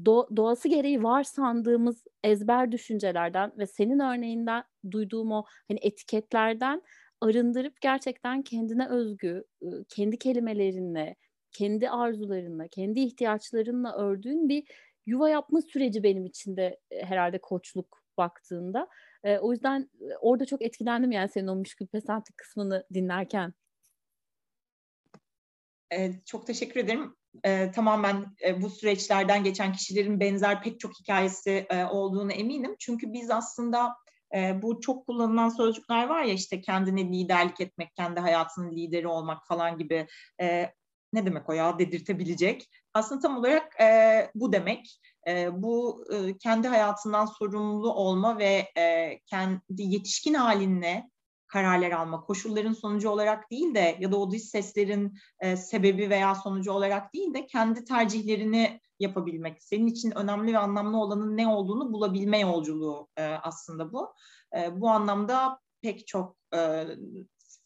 do, 0.07 0.29
doğası 0.37 0.69
gereği 0.69 1.03
var 1.03 1.23
sandığımız 1.25 2.05
ezber 2.25 2.73
düşüncelerden 2.73 3.53
ve 3.59 3.67
senin 3.67 3.99
örneğinden 3.99 4.65
duyduğum 4.91 5.33
o 5.33 5.45
hani 5.69 5.79
etiketlerden 5.83 6.83
arındırıp 7.21 7.81
gerçekten 7.81 8.43
kendine 8.43 8.89
özgü, 8.89 9.45
kendi 9.89 10.19
kelimelerinle, 10.19 11.17
kendi 11.53 11.91
arzularınla, 11.91 12.69
kendi 12.69 13.01
ihtiyaçlarınla 13.01 13.97
ördüğün 13.97 14.49
bir 14.49 14.65
yuva 15.07 15.29
yapma 15.29 15.61
süreci 15.61 16.03
benim 16.03 16.27
için 16.27 16.57
de 16.57 16.81
e, 16.91 17.05
herhalde 17.05 17.39
koçluk 17.39 18.03
baktığında. 18.17 18.89
E, 19.25 19.39
o 19.39 19.53
yüzden 19.53 19.91
e, 20.01 20.17
orada 20.21 20.47
çok 20.47 20.63
etkilendim 20.63 21.13
yani 21.13 21.29
senin 21.29 21.47
o 21.47 21.57
müşkül 21.57 21.87
pesantlik 21.87 22.37
kısmını 22.37 22.87
dinlerken. 22.95 23.55
Ee, 25.93 26.13
çok 26.27 26.47
teşekkür 26.47 26.81
ederim. 26.81 27.17
Ee, 27.45 27.71
tamamen 27.71 28.27
e, 28.45 28.63
bu 28.63 28.71
süreçlerden 28.71 29.45
geçen 29.45 29.73
kişilerin 29.73 30.21
benzer 30.21 30.63
pek 30.63 30.81
çok 30.81 31.01
hikayesi 31.01 31.67
e, 31.71 31.85
olduğunu 31.85 32.33
eminim. 32.33 32.77
Çünkü 32.79 33.13
biz 33.13 33.31
aslında 33.31 33.95
e, 34.35 34.63
bu 34.63 34.81
çok 34.81 35.07
kullanılan 35.07 35.49
sözcükler 35.49 36.09
var 36.09 36.23
ya 36.23 36.35
işte 36.35 36.61
kendine 36.61 37.05
liderlik 37.05 37.61
etmek, 37.61 37.95
kendi 37.95 38.21
hayatının 38.21 38.71
lideri 38.71 39.09
olmak 39.09 39.47
falan 39.47 39.79
gibi 39.79 40.07
e, 40.41 40.73
ne 41.13 41.27
demek 41.27 41.49
o 41.49 41.53
ya 41.53 41.79
dedirtebilecek. 41.79 42.71
Aslında 42.95 43.21
tam 43.21 43.39
olarak 43.39 43.81
e, 43.81 44.31
bu 44.35 44.53
demek. 44.53 45.01
E, 45.29 45.63
bu 45.63 46.05
e, 46.13 46.39
kendi 46.39 46.69
hayatından 46.69 47.27
sorumlu 47.27 47.95
olma 47.95 48.39
ve 48.39 48.67
e, 48.77 49.19
kendi 49.27 49.61
yetişkin 49.83 50.35
halinle 50.35 51.11
kararlar 51.51 51.91
alma, 51.91 52.21
koşulların 52.21 52.73
sonucu 52.73 53.11
olarak 53.11 53.51
değil 53.51 53.75
de 53.75 53.97
ya 54.01 54.13
da 54.13 54.17
o 54.17 54.31
dış 54.31 54.43
seslerin 54.43 55.19
e, 55.41 55.57
sebebi 55.57 56.11
veya 56.11 56.35
sonucu 56.35 56.73
olarak 56.73 57.15
değil 57.15 57.35
de 57.35 57.47
kendi 57.47 57.85
tercihlerini 57.85 58.81
yapabilmek. 59.01 59.63
Senin 59.63 59.87
için 59.87 60.11
önemli 60.11 60.53
ve 60.53 60.59
anlamlı 60.59 61.01
olanın 61.01 61.37
ne 61.37 61.49
olduğunu 61.49 61.93
bulabilme 61.93 62.39
yolculuğu 62.39 63.09
e, 63.17 63.23
aslında 63.23 63.93
bu. 63.93 64.15
E, 64.57 64.81
bu 64.81 64.89
anlamda 64.89 65.59
pek 65.83 66.07
çok 66.07 66.37
e, 66.55 66.85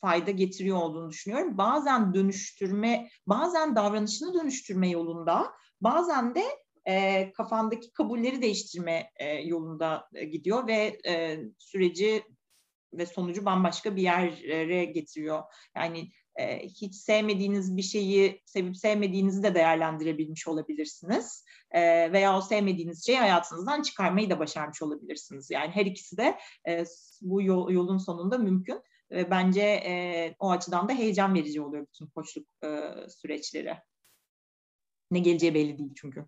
fayda 0.05 0.31
getiriyor 0.31 0.77
olduğunu 0.77 1.11
düşünüyorum. 1.11 1.59
Bazen 1.59 2.14
dönüştürme, 2.14 3.09
bazen 3.27 3.77
davranışını 3.77 4.35
dönüştürme 4.35 4.90
yolunda, 4.90 5.53
bazen 5.81 6.35
de 6.35 6.43
e, 6.88 7.33
kafandaki 7.33 7.93
kabulleri 7.93 8.43
değiştirme 8.43 9.11
e, 9.17 9.27
yolunda 9.27 10.09
e, 10.14 10.25
gidiyor 10.25 10.67
ve 10.67 10.99
e, 11.07 11.38
süreci 11.59 12.23
ve 12.93 13.07
sonucu 13.07 13.45
bambaşka 13.45 13.97
bir 13.97 14.03
yere 14.03 14.85
getiriyor. 14.85 15.43
Yani 15.77 16.11
e, 16.37 16.59
hiç 16.59 16.95
sevmediğiniz 16.95 17.77
bir 17.77 17.83
şeyi 17.83 18.43
sevip 18.45 18.77
sevmediğinizi 18.77 19.43
de 19.43 19.55
değerlendirebilmiş 19.55 20.49
olabilirsiniz. 20.49 21.45
E, 21.71 22.12
veya 22.12 22.38
o 22.38 22.40
sevmediğiniz 22.40 23.07
şeyi 23.07 23.19
hayatınızdan 23.19 23.83
çıkarmayı 23.83 24.31
da 24.31 24.38
başarmış 24.38 24.83
olabilirsiniz. 24.83 25.51
Yani 25.51 25.71
her 25.71 25.87
ikisi 25.87 26.17
de 26.17 26.38
e, 26.69 26.85
bu 27.21 27.43
yol, 27.43 27.71
yolun 27.71 27.99
sonunda 27.99 28.38
mümkün. 28.38 28.81
Ve 29.14 29.31
bence 29.31 29.62
e, 29.62 30.35
o 30.38 30.50
açıdan 30.50 30.88
da 30.88 30.92
heyecan 30.92 31.35
verici 31.35 31.61
oluyor 31.61 31.87
bütün 31.87 32.07
koçluk 32.07 32.46
e, 32.64 32.90
süreçleri. 33.09 33.77
Ne 35.11 35.18
geleceği 35.18 35.55
belli 35.55 35.79
değil 35.79 35.92
çünkü. 35.96 36.27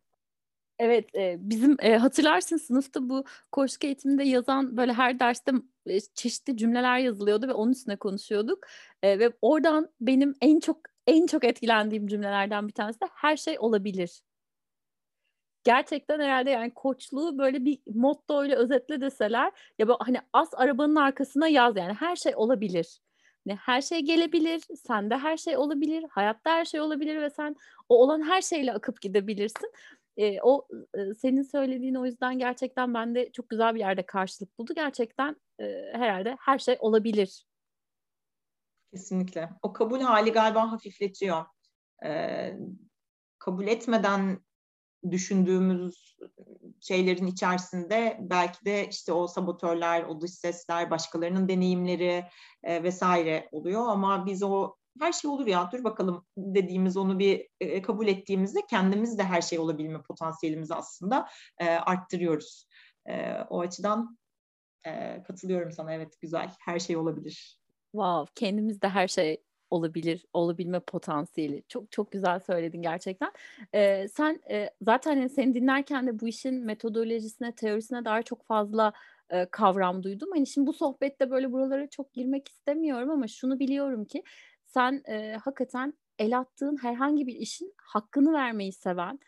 Evet, 0.78 1.14
e, 1.14 1.36
bizim 1.40 1.76
e, 1.80 1.96
hatırlarsın 1.96 2.56
sınıfta 2.56 3.08
bu 3.08 3.24
koçluk 3.52 3.84
eğitiminde 3.84 4.24
yazan 4.24 4.76
böyle 4.76 4.92
her 4.92 5.20
derste 5.20 5.52
e, 5.86 6.00
çeşitli 6.00 6.56
cümleler 6.56 6.98
yazılıyordu 6.98 7.48
ve 7.48 7.52
onun 7.52 7.72
üstüne 7.72 7.96
konuşuyorduk. 7.96 8.66
E, 9.02 9.18
ve 9.18 9.32
oradan 9.42 9.90
benim 10.00 10.34
en 10.40 10.60
çok 10.60 10.80
en 11.06 11.26
çok 11.26 11.44
etkilendiğim 11.44 12.06
cümlelerden 12.06 12.68
bir 12.68 12.72
tanesi 12.72 13.00
de 13.00 13.08
her 13.14 13.36
şey 13.36 13.56
olabilir 13.58 14.22
gerçekten 15.66 16.20
herhalde 16.20 16.50
yani 16.50 16.74
koçluğu 16.74 17.38
böyle 17.38 17.64
bir 17.64 17.78
motto 17.94 18.44
ile 18.44 18.56
özetle 18.56 19.00
deseler 19.00 19.52
ya 19.78 19.88
böyle 19.88 19.98
hani 20.00 20.20
as 20.32 20.54
arabanın 20.54 20.96
arkasına 20.96 21.48
yaz 21.48 21.76
yani 21.76 21.92
her 21.92 22.16
şey 22.16 22.32
olabilir. 22.36 23.00
Yani 23.46 23.58
her 23.62 23.80
şey 23.82 24.00
gelebilir, 24.00 24.62
sende 24.86 25.16
her 25.16 25.36
şey 25.36 25.56
olabilir, 25.56 26.04
hayatta 26.10 26.50
her 26.50 26.64
şey 26.64 26.80
olabilir 26.80 27.20
ve 27.20 27.30
sen 27.30 27.56
o 27.88 28.02
olan 28.02 28.22
her 28.22 28.42
şeyle 28.42 28.72
akıp 28.72 29.00
gidebilirsin. 29.00 29.72
E, 30.16 30.40
o 30.42 30.68
e, 30.94 31.14
senin 31.14 31.42
söylediğin 31.42 31.94
o 31.94 32.06
yüzden 32.06 32.38
gerçekten 32.38 32.94
bende 32.94 33.32
çok 33.32 33.48
güzel 33.48 33.74
bir 33.74 33.80
yerde 33.80 34.06
karşılık 34.06 34.58
buldu. 34.58 34.72
Gerçekten 34.74 35.36
e, 35.60 35.64
herhalde 35.92 36.36
her 36.40 36.58
şey 36.58 36.76
olabilir. 36.80 37.46
Kesinlikle. 38.92 39.50
O 39.62 39.72
kabul 39.72 40.00
hali 40.00 40.32
galiba 40.32 40.72
hafifletiyor. 40.72 41.44
Ee, 42.04 42.56
kabul 43.38 43.66
etmeden 43.66 44.45
düşündüğümüz 45.10 46.16
şeylerin 46.80 47.26
içerisinde 47.26 48.18
belki 48.20 48.64
de 48.64 48.88
işte 48.88 49.12
o 49.12 49.26
sabotörler, 49.26 50.02
o 50.02 50.20
dış 50.20 50.30
sesler, 50.30 50.90
başkalarının 50.90 51.48
deneyimleri 51.48 52.24
e, 52.62 52.82
vesaire 52.82 53.48
oluyor 53.52 53.88
ama 53.88 54.26
biz 54.26 54.42
o 54.42 54.74
her 55.00 55.12
şey 55.12 55.30
olur 55.30 55.46
ya 55.46 55.70
dur 55.72 55.84
bakalım 55.84 56.26
dediğimiz 56.36 56.96
onu 56.96 57.18
bir 57.18 57.48
e, 57.60 57.82
kabul 57.82 58.06
ettiğimizde 58.08 58.60
kendimiz 58.70 59.18
de 59.18 59.22
her 59.22 59.42
şey 59.42 59.58
olabilme 59.58 60.02
potansiyelimizi 60.02 60.74
aslında 60.74 61.28
e, 61.58 61.68
arttırıyoruz. 61.68 62.68
E, 63.08 63.32
o 63.50 63.60
açıdan 63.60 64.18
e, 64.86 65.22
katılıyorum 65.22 65.72
sana 65.72 65.94
evet 65.94 66.20
güzel 66.20 66.50
her 66.60 66.78
şey 66.78 66.96
olabilir. 66.96 67.60
Wow 67.92 68.32
kendimiz 68.34 68.82
de 68.82 68.88
her 68.88 69.08
şey 69.08 69.42
olabilir, 69.70 70.26
olabilme 70.32 70.80
potansiyeli. 70.80 71.62
Çok 71.68 71.92
çok 71.92 72.12
güzel 72.12 72.40
söyledin 72.40 72.82
gerçekten. 72.82 73.32
Ee, 73.74 74.08
sen 74.08 74.40
e, 74.50 74.70
zaten 74.82 75.16
hani 75.16 75.28
seni 75.28 75.54
dinlerken 75.54 76.06
de 76.06 76.20
bu 76.20 76.28
işin 76.28 76.64
metodolojisine, 76.64 77.52
teorisine 77.52 78.04
dair 78.04 78.22
çok 78.22 78.46
fazla 78.46 78.92
e, 79.30 79.46
kavram 79.46 80.02
duydum. 80.02 80.28
Hani 80.34 80.46
şimdi 80.46 80.66
bu 80.66 80.72
sohbette 80.72 81.30
böyle 81.30 81.52
buralara 81.52 81.90
çok 81.90 82.12
girmek 82.12 82.48
istemiyorum 82.48 83.10
ama 83.10 83.28
şunu 83.28 83.58
biliyorum 83.58 84.04
ki 84.04 84.22
sen 84.64 85.02
e, 85.08 85.36
hakikaten 85.44 85.94
el 86.18 86.38
attığın 86.38 86.76
herhangi 86.82 87.26
bir 87.26 87.34
işin 87.34 87.74
hakkını 87.76 88.32
vermeyi 88.32 88.72
seven, 88.72 89.18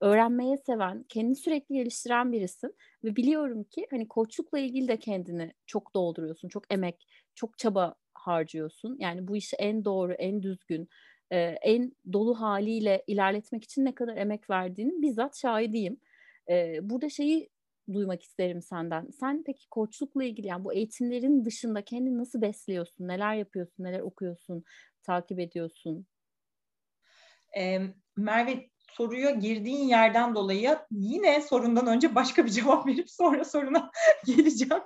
öğrenmeye 0.00 0.56
seven, 0.56 1.04
kendini 1.08 1.36
sürekli 1.36 1.74
geliştiren 1.74 2.32
birisin 2.32 2.74
ve 3.04 3.16
biliyorum 3.16 3.64
ki 3.64 3.86
hani 3.90 4.08
koçlukla 4.08 4.58
ilgili 4.58 4.88
de 4.88 4.96
kendini 4.96 5.52
çok 5.66 5.94
dolduruyorsun. 5.94 6.48
Çok 6.48 6.72
emek, 6.72 7.06
çok 7.34 7.58
çaba 7.58 7.94
harcıyorsun. 8.26 8.96
Yani 9.00 9.28
bu 9.28 9.36
işi 9.36 9.56
en 9.56 9.84
doğru, 9.84 10.12
en 10.12 10.42
düzgün, 10.42 10.88
e, 11.30 11.38
en 11.40 11.92
dolu 12.12 12.40
haliyle 12.40 13.04
ilerletmek 13.06 13.64
için 13.64 13.84
ne 13.84 13.94
kadar 13.94 14.16
emek 14.16 14.50
verdiğinin 14.50 15.02
bizzat 15.02 15.40
şahidiyim. 15.40 16.00
E, 16.50 16.78
burada 16.82 17.08
şeyi 17.08 17.50
duymak 17.92 18.22
isterim 18.22 18.62
senden. 18.62 19.10
Sen 19.20 19.42
peki 19.46 19.68
koçlukla 19.70 20.24
ilgili 20.24 20.46
yani 20.46 20.64
bu 20.64 20.74
eğitimlerin 20.74 21.44
dışında 21.44 21.82
kendini 21.82 22.18
nasıl 22.18 22.40
besliyorsun? 22.40 23.08
Neler 23.08 23.34
yapıyorsun? 23.34 23.84
Neler 23.84 24.00
okuyorsun? 24.00 24.64
Takip 25.02 25.40
ediyorsun? 25.40 26.06
E, 27.56 27.80
Merve 28.16 28.70
soruya 28.90 29.30
girdiğin 29.30 29.88
yerden 29.88 30.34
dolayı 30.34 30.78
yine 30.90 31.40
sorundan 31.40 31.86
önce 31.86 32.14
başka 32.14 32.44
bir 32.44 32.50
cevap 32.50 32.86
verip 32.86 33.10
sonra 33.10 33.44
soruna 33.44 33.90
geleceğim. 34.26 34.82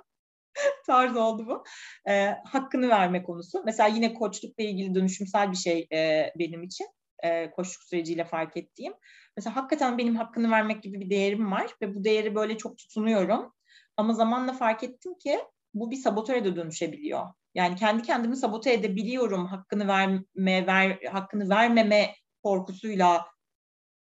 Tarz 0.89 1.17
oldu 1.17 1.47
bu. 1.47 1.63
E, 2.11 2.35
hakkını 2.45 2.89
verme 2.89 3.23
konusu. 3.23 3.61
Mesela 3.65 3.89
yine 3.89 4.13
koçlukla 4.13 4.63
ilgili 4.63 4.95
dönüşümsel 4.95 5.51
bir 5.51 5.57
şey 5.57 5.87
e, 5.93 6.31
benim 6.39 6.63
için. 6.63 6.87
E, 7.23 7.51
koçluk 7.51 7.83
süreciyle 7.83 8.25
fark 8.25 8.57
ettiğim. 8.57 8.93
Mesela 9.37 9.55
hakikaten 9.55 9.97
benim 9.97 10.15
hakkını 10.15 10.51
vermek 10.51 10.83
gibi 10.83 10.99
bir 10.99 11.09
değerim 11.09 11.51
var 11.51 11.75
ve 11.81 11.95
bu 11.95 12.03
değeri 12.03 12.35
böyle 12.35 12.57
çok 12.57 12.77
tutunuyorum. 12.77 13.53
Ama 13.97 14.13
zamanla 14.13 14.53
fark 14.53 14.83
ettim 14.83 15.17
ki 15.17 15.39
bu 15.73 15.91
bir 15.91 15.95
sabotöre 15.95 16.45
de 16.45 16.55
dönüşebiliyor. 16.55 17.27
Yani 17.55 17.75
kendi 17.75 18.03
kendimi 18.03 18.37
sabote 18.37 18.73
edebiliyorum 18.73 19.45
hakkını 19.45 19.87
verme, 19.87 20.67
ver, 20.67 20.99
hakkını 21.11 21.49
vermeme 21.49 22.15
korkusuyla 22.43 23.25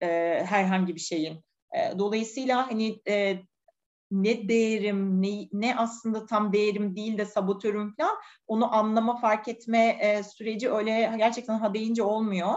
e, 0.01 0.07
herhangi 0.47 0.95
bir 0.95 1.01
şeyin. 1.01 1.45
E, 1.77 1.99
dolayısıyla 1.99 2.71
hani 2.71 3.01
e, 3.09 3.39
ne 4.11 4.49
değerim, 4.49 5.23
ne, 5.23 5.49
ne 5.53 5.77
aslında 5.77 6.27
tam 6.27 6.53
değerim 6.53 6.97
değil 6.97 7.19
de 7.19 7.25
sabotörüm 7.25 7.95
falan 7.97 8.17
onu 8.47 8.75
anlama, 8.75 9.21
fark 9.21 9.49
etme 9.49 9.99
e, 10.01 10.23
süreci 10.23 10.71
öyle 10.71 11.15
gerçekten 11.19 11.59
ha 11.59 11.75
deyince 11.75 12.03
olmuyor. 12.03 12.55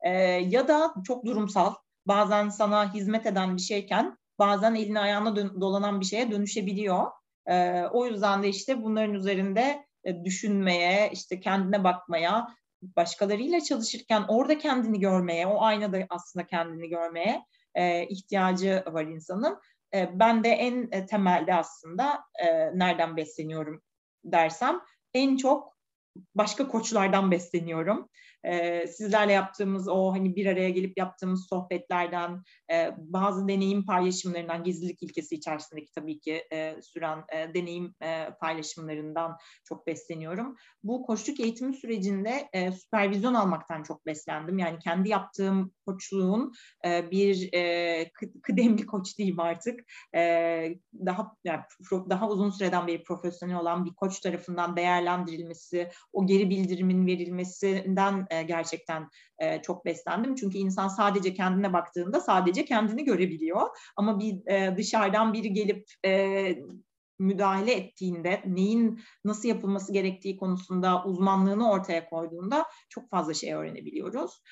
E, 0.00 0.10
ya 0.28 0.68
da 0.68 0.94
çok 1.06 1.24
durumsal, 1.24 1.74
bazen 2.06 2.48
sana 2.48 2.94
hizmet 2.94 3.26
eden 3.26 3.56
bir 3.56 3.62
şeyken 3.62 4.18
bazen 4.38 4.74
eline 4.74 5.00
ayağına 5.00 5.36
dön- 5.36 5.60
dolanan 5.60 6.00
bir 6.00 6.06
şeye 6.06 6.30
dönüşebiliyor. 6.30 7.06
E, 7.46 7.82
o 7.92 8.06
yüzden 8.06 8.42
de 8.42 8.48
işte 8.48 8.82
bunların 8.82 9.14
üzerinde 9.14 9.86
e, 10.04 10.24
düşünmeye, 10.24 11.10
işte 11.12 11.40
kendine 11.40 11.84
bakmaya, 11.84 12.48
başkalarıyla 12.82 13.60
çalışırken 13.60 14.24
orada 14.28 14.58
kendini 14.58 15.00
görmeye, 15.00 15.46
o 15.46 15.62
aynada 15.62 16.06
aslında 16.10 16.46
kendini 16.46 16.88
görmeye 16.88 17.44
e, 17.74 18.06
ihtiyacı 18.06 18.84
var 18.86 19.04
insanın. 19.04 19.58
E, 19.94 20.18
ben 20.18 20.44
de 20.44 20.48
en 20.48 20.88
e, 20.92 21.06
temelde 21.06 21.54
aslında 21.54 22.24
e, 22.42 22.78
nereden 22.78 23.16
besleniyorum 23.16 23.82
dersem 24.24 24.80
en 25.14 25.36
çok 25.36 25.78
başka 26.34 26.68
koçlardan 26.68 27.30
besleniyorum 27.30 28.08
e, 28.44 28.86
sizlerle 28.86 29.32
yaptığımız 29.32 29.88
o 29.88 30.12
hani 30.12 30.36
bir 30.36 30.46
araya 30.46 30.70
gelip 30.70 30.98
yaptığımız 30.98 31.46
sohbetlerden, 31.48 32.42
e, 32.72 32.90
bazı 32.98 33.48
deneyim 33.48 33.86
paylaşımlarından, 33.86 34.64
gizlilik 34.64 35.02
ilkesi 35.02 35.34
içerisindeki 35.34 35.92
tabii 35.92 36.20
ki 36.20 36.44
e, 36.52 36.82
süren 36.82 37.24
e, 37.32 37.54
deneyim 37.54 37.94
e, 38.02 38.28
paylaşımlarından 38.40 39.36
çok 39.64 39.86
besleniyorum. 39.86 40.56
Bu 40.82 41.02
koçluk 41.02 41.40
eğitimi 41.40 41.74
sürecinde 41.74 42.48
e, 42.52 42.72
süpervizyon 42.72 43.34
almaktan 43.34 43.82
çok 43.82 44.06
beslendim. 44.06 44.58
Yani 44.58 44.78
kendi 44.78 45.08
yaptığım 45.08 45.72
koçluğun 45.86 46.52
e, 46.84 47.10
bir 47.10 47.52
e, 47.54 48.10
kıdemli 48.42 48.86
koç 48.86 49.18
diyeyim 49.18 49.40
artık, 49.40 49.80
e, 50.14 50.20
daha 51.06 51.36
yani, 51.44 51.60
daha 51.90 52.28
uzun 52.28 52.50
süreden 52.50 52.86
beri 52.86 53.02
profesyonel 53.02 53.56
olan 53.56 53.84
bir 53.84 53.94
koç 53.94 54.20
tarafından 54.20 54.76
değerlendirilmesi, 54.76 55.88
o 56.12 56.26
geri 56.26 56.50
bildirimin 56.50 57.06
verilmesinden 57.06 58.26
e, 58.30 58.42
gerçekten 58.42 59.08
e, 59.38 59.62
çok 59.62 59.84
beslendim. 59.84 60.34
Çünkü 60.34 60.58
insan 60.58 60.88
sadece 60.88 61.34
kendine 61.34 61.72
baktığında 61.72 62.20
sadece 62.20 62.64
kendini 62.64 63.04
görebiliyor. 63.04 63.68
Ama 63.96 64.18
bir 64.18 64.46
e, 64.46 64.76
dışarıdan 64.76 65.32
biri 65.32 65.52
gelip 65.52 65.86
müdahale 67.18 67.72
ettiğinde, 67.72 68.42
neyin 68.46 69.00
nasıl 69.24 69.48
yapılması 69.48 69.92
gerektiği 69.92 70.36
konusunda 70.36 71.04
uzmanlığını 71.04 71.70
ortaya 71.70 72.08
koyduğunda 72.08 72.66
çok 72.88 73.10
fazla 73.10 73.34
şey 73.34 73.54
öğrenebiliyoruz. 73.54 74.42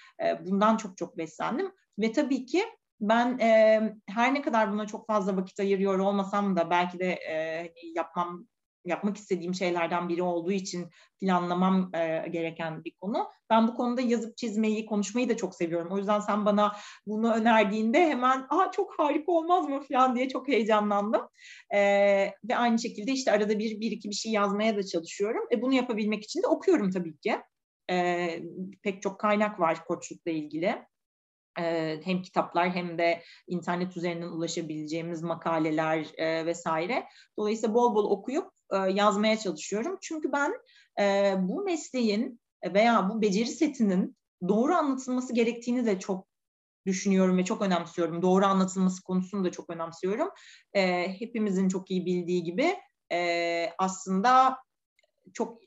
Bundan 0.41 0.77
çok 0.77 0.97
çok 0.97 1.19
beslendim. 1.19 1.73
Ve 1.99 2.13
tabii 2.13 2.47
ki 2.47 2.65
ben 3.01 3.39
e, 3.39 3.81
her 4.09 4.35
ne 4.35 4.43
kadar 4.43 4.73
buna 4.73 4.87
çok 4.87 5.07
fazla 5.07 5.37
vakit 5.37 5.61
ayırıyor 5.61 5.99
olmasam 5.99 6.57
da 6.57 6.71
belki 6.71 6.99
de 6.99 7.13
e, 7.13 7.73
yapmam 7.95 8.47
yapmak 8.87 9.17
istediğim 9.17 9.55
şeylerden 9.55 10.09
biri 10.09 10.23
olduğu 10.23 10.53
için 10.53 10.91
planlamam 11.21 11.91
e, 11.95 12.29
gereken 12.29 12.85
bir 12.85 12.93
konu. 13.01 13.29
Ben 13.51 13.69
bu 13.69 13.75
konuda 13.75 14.01
yazıp 14.01 14.37
çizmeyi, 14.37 14.87
konuşmayı 14.87 15.29
da 15.29 15.37
çok 15.37 15.55
seviyorum. 15.55 15.93
O 15.93 15.99
yüzden 15.99 16.21
sen 16.21 16.45
bana 16.47 16.77
bunu 17.07 17.35
önerdiğinde 17.35 18.07
hemen 18.07 18.47
Aa, 18.51 18.71
çok 18.71 18.99
harika 18.99 19.33
olmaz 19.33 19.69
mı 19.69 19.81
falan 19.89 20.17
diye 20.17 20.29
çok 20.29 20.49
heyecanlandım. 20.49 21.23
E, 21.75 21.81
ve 22.49 22.57
aynı 22.57 22.79
şekilde 22.79 23.13
işte 23.13 23.33
arada 23.33 23.59
bir, 23.59 23.81
bir 23.81 23.91
iki 23.91 24.11
bir 24.11 24.15
şey 24.15 24.33
yazmaya 24.33 24.77
da 24.77 24.83
çalışıyorum. 24.83 25.43
E, 25.53 25.63
bunu 25.63 25.75
yapabilmek 25.75 26.25
için 26.25 26.43
de 26.43 26.47
okuyorum 26.47 26.91
tabii 26.91 27.17
ki. 27.19 27.37
E, 27.91 28.29
pek 28.83 29.03
çok 29.03 29.21
kaynak 29.21 29.61
var 29.61 29.85
koçlukla 29.85 30.31
ilgili 30.31 30.87
hem 32.05 32.23
kitaplar 32.23 32.71
hem 32.71 32.99
de 32.99 33.23
internet 33.47 33.97
üzerinden 33.97 34.27
ulaşabileceğimiz 34.27 35.23
makaleler 35.23 36.07
e, 36.17 36.47
vesaire. 36.47 37.07
Dolayısıyla 37.39 37.75
bol 37.75 37.95
bol 37.95 38.11
okuyup 38.11 38.56
e, 38.73 38.77
yazmaya 38.77 39.39
çalışıyorum. 39.39 39.99
Çünkü 40.01 40.33
ben 40.33 40.55
e, 41.01 41.35
bu 41.39 41.65
mesleğin 41.65 42.41
veya 42.75 43.11
bu 43.11 43.23
beceri 43.23 43.47
setinin 43.47 44.17
doğru 44.49 44.75
anlatılması 44.75 45.35
gerektiğini 45.35 45.87
de 45.87 45.99
çok 45.99 46.27
düşünüyorum 46.87 47.39
ve 47.39 47.45
çok 47.45 47.63
önemsiyorum. 47.63 48.23
Doğru 48.23 48.47
anlatılması 48.47 49.03
konusunu 49.03 49.45
da 49.45 49.51
çok 49.53 49.71
önemsiyorum. 49.71 50.29
E, 50.75 51.09
hepimizin 51.21 51.69
çok 51.69 51.91
iyi 51.91 52.07
bildiği 52.07 52.43
gibi 52.45 52.77
aslında 53.79 54.59
çok 55.35 55.59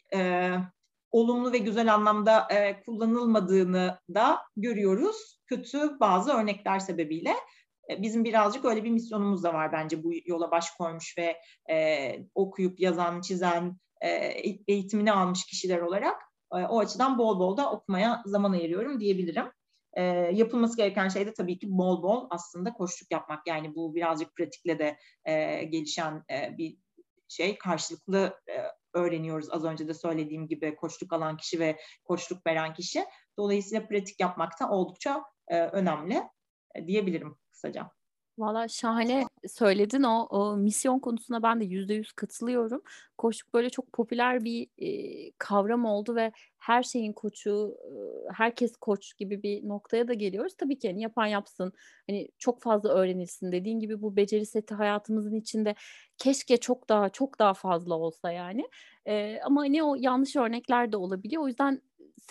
olumlu 1.11 1.51
ve 1.51 1.57
güzel 1.57 1.93
anlamda 1.93 2.47
kullanılmadığını 2.85 3.99
da 4.13 4.39
görüyoruz. 4.57 5.41
Kötü 5.45 5.99
bazı 5.99 6.33
örnekler 6.33 6.79
sebebiyle. 6.79 7.35
E, 7.89 8.01
bizim 8.01 8.23
birazcık 8.23 8.65
öyle 8.65 8.83
bir 8.83 8.91
misyonumuz 8.91 9.43
da 9.43 9.53
var 9.53 9.71
bence 9.71 10.03
bu 10.03 10.11
yola 10.25 10.51
baş 10.51 10.71
koymuş 10.71 11.17
ve 11.17 11.37
e, 11.73 12.15
okuyup 12.35 12.79
yazan, 12.79 13.21
çizen, 13.21 13.77
e, 14.01 14.09
eğitimini 14.67 15.11
almış 15.11 15.45
kişiler 15.45 15.79
olarak 15.81 16.21
e, 16.53 16.55
o 16.55 16.79
açıdan 16.79 17.17
bol 17.17 17.39
bol 17.39 17.57
da 17.57 17.71
okumaya 17.71 18.21
zaman 18.25 18.51
ayırıyorum 18.51 18.99
diyebilirim. 18.99 19.45
E, 19.93 20.03
yapılması 20.33 20.77
gereken 20.77 21.09
şey 21.09 21.25
de 21.25 21.33
tabii 21.33 21.59
ki 21.59 21.67
bol 21.69 22.03
bol 22.03 22.27
aslında 22.29 22.73
koşluk 22.73 23.11
yapmak. 23.11 23.47
Yani 23.47 23.75
bu 23.75 23.95
birazcık 23.95 24.35
pratikle 24.35 24.79
de 24.79 24.97
e, 25.25 25.63
gelişen 25.63 26.23
e, 26.31 26.57
bir 26.57 26.77
şey 27.27 27.57
karşılıklı 27.57 28.39
e, 28.49 28.53
öğreniyoruz 28.93 29.49
az 29.51 29.63
önce 29.63 29.87
de 29.87 29.93
söylediğim 29.93 30.47
gibi 30.47 30.75
koçluk 30.75 31.13
alan 31.13 31.37
kişi 31.37 31.59
ve 31.59 31.79
koçluk 32.03 32.47
veren 32.47 32.73
kişi. 32.73 33.05
Dolayısıyla 33.37 33.87
pratik 33.87 34.19
yapmakta 34.19 34.69
oldukça 34.69 35.23
e, 35.47 35.61
önemli 35.61 36.23
e, 36.75 36.87
diyebilirim 36.87 37.37
kısaca. 37.59 37.91
Valla 38.37 38.67
şahane 38.67 39.25
söyledin 39.47 40.03
o, 40.03 40.27
o 40.29 40.57
misyon 40.57 40.99
konusuna 40.99 41.43
ben 41.43 41.61
de 41.61 41.65
yüzde 41.65 41.93
yüz 41.93 42.11
katılıyorum. 42.11 42.81
Koçluk 43.17 43.53
böyle 43.53 43.69
çok 43.69 43.93
popüler 43.93 44.43
bir 44.43 44.67
e, 44.77 45.31
kavram 45.37 45.85
oldu 45.85 46.15
ve 46.15 46.31
her 46.57 46.83
şeyin 46.83 47.13
koçu, 47.13 47.77
e, 47.83 47.91
herkes 48.33 48.75
koç 48.75 49.17
gibi 49.17 49.43
bir 49.43 49.67
noktaya 49.67 50.07
da 50.07 50.13
geliyoruz. 50.13 50.53
Tabii 50.57 50.79
ki 50.79 50.87
hani 50.89 51.01
yapan 51.01 51.25
yapsın, 51.25 51.73
hani 52.09 52.29
çok 52.37 52.61
fazla 52.61 52.89
öğrenilsin. 52.89 53.51
Dediğin 53.51 53.79
gibi 53.79 54.01
bu 54.01 54.15
beceri 54.15 54.45
seti 54.45 54.73
hayatımızın 54.73 55.35
içinde 55.35 55.75
keşke 56.17 56.57
çok 56.57 56.89
daha 56.89 57.09
çok 57.09 57.39
daha 57.39 57.53
fazla 57.53 57.95
olsa 57.95 58.31
yani. 58.31 58.69
E, 59.05 59.39
ama 59.43 59.61
hani 59.61 59.83
o 59.83 59.95
yanlış 59.95 60.35
örnekler 60.35 60.91
de 60.91 60.97
olabiliyor. 60.97 61.43
O 61.43 61.47
yüzden 61.47 61.81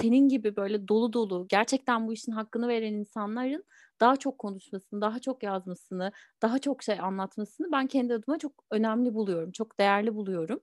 senin 0.00 0.28
gibi 0.28 0.56
böyle 0.56 0.88
dolu 0.88 1.12
dolu 1.12 1.46
gerçekten 1.48 2.08
bu 2.08 2.12
işin 2.12 2.32
hakkını 2.32 2.68
veren 2.68 2.92
insanların 2.94 3.64
daha 4.00 4.16
çok 4.16 4.38
konuşmasını, 4.38 5.00
daha 5.00 5.18
çok 5.18 5.42
yazmasını, 5.42 6.12
daha 6.42 6.58
çok 6.58 6.82
şey 6.82 7.00
anlatmasını 7.00 7.72
ben 7.72 7.86
kendi 7.86 8.14
adıma 8.14 8.38
çok 8.38 8.52
önemli 8.70 9.14
buluyorum. 9.14 9.52
Çok 9.52 9.80
değerli 9.80 10.14
buluyorum. 10.14 10.60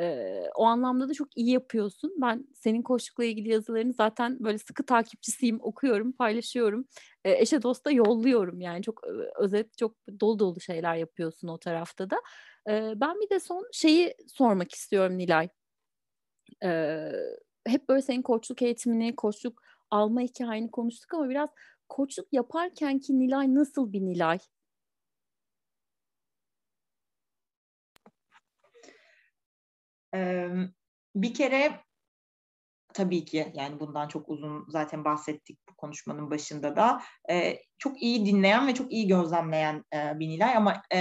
Ee, 0.00 0.42
o 0.54 0.64
anlamda 0.64 1.08
da 1.08 1.14
çok 1.14 1.36
iyi 1.36 1.50
yapıyorsun. 1.50 2.14
Ben 2.22 2.46
senin 2.54 2.82
koşukla 2.82 3.24
ilgili 3.24 3.48
yazılarını 3.48 3.92
zaten 3.92 4.36
böyle 4.40 4.58
sıkı 4.58 4.86
takipçisiyim, 4.86 5.58
okuyorum, 5.62 6.12
paylaşıyorum. 6.12 6.86
Ee, 7.24 7.32
eşe 7.32 7.62
dosta 7.62 7.90
yolluyorum 7.90 8.60
yani 8.60 8.82
çok 8.82 9.00
özet, 9.40 9.78
çok 9.78 9.96
dolu 10.20 10.38
dolu 10.38 10.60
şeyler 10.60 10.96
yapıyorsun 10.96 11.48
o 11.48 11.58
tarafta 11.58 12.10
da. 12.10 12.16
Ee, 12.68 12.92
ben 12.96 13.20
bir 13.20 13.30
de 13.30 13.40
son 13.40 13.68
şeyi 13.72 14.14
sormak 14.28 14.74
istiyorum 14.74 15.18
Nilay. 15.18 15.48
Ee, 16.64 17.12
hep 17.68 17.88
böyle 17.88 18.02
senin 18.02 18.22
koçluk 18.22 18.62
eğitimini, 18.62 19.16
koçluk 19.16 19.62
alma 19.90 20.20
hikayeni 20.20 20.70
konuştuk 20.70 21.14
ama 21.14 21.28
biraz 21.28 21.48
koçluk 21.88 22.32
yaparken 22.32 22.98
ki 22.98 23.18
Nilay 23.18 23.54
nasıl 23.54 23.92
bir 23.92 24.00
Nilay? 24.00 24.38
bir 31.14 31.34
kere 31.34 31.80
tabii 32.98 33.24
ki 33.24 33.52
yani 33.54 33.80
bundan 33.80 34.08
çok 34.08 34.28
uzun 34.28 34.64
zaten 34.68 35.04
bahsettik 35.04 35.58
bu 35.68 35.76
konuşmanın 35.76 36.30
başında 36.30 36.76
da. 36.76 37.00
E, 37.30 37.58
çok 37.78 38.02
iyi 38.02 38.26
dinleyen 38.26 38.66
ve 38.66 38.74
çok 38.74 38.92
iyi 38.92 39.08
gözlemleyen 39.08 39.84
e, 39.94 40.18
bir 40.18 40.28
Nilay 40.28 40.56
ama 40.56 40.82
e, 40.94 40.98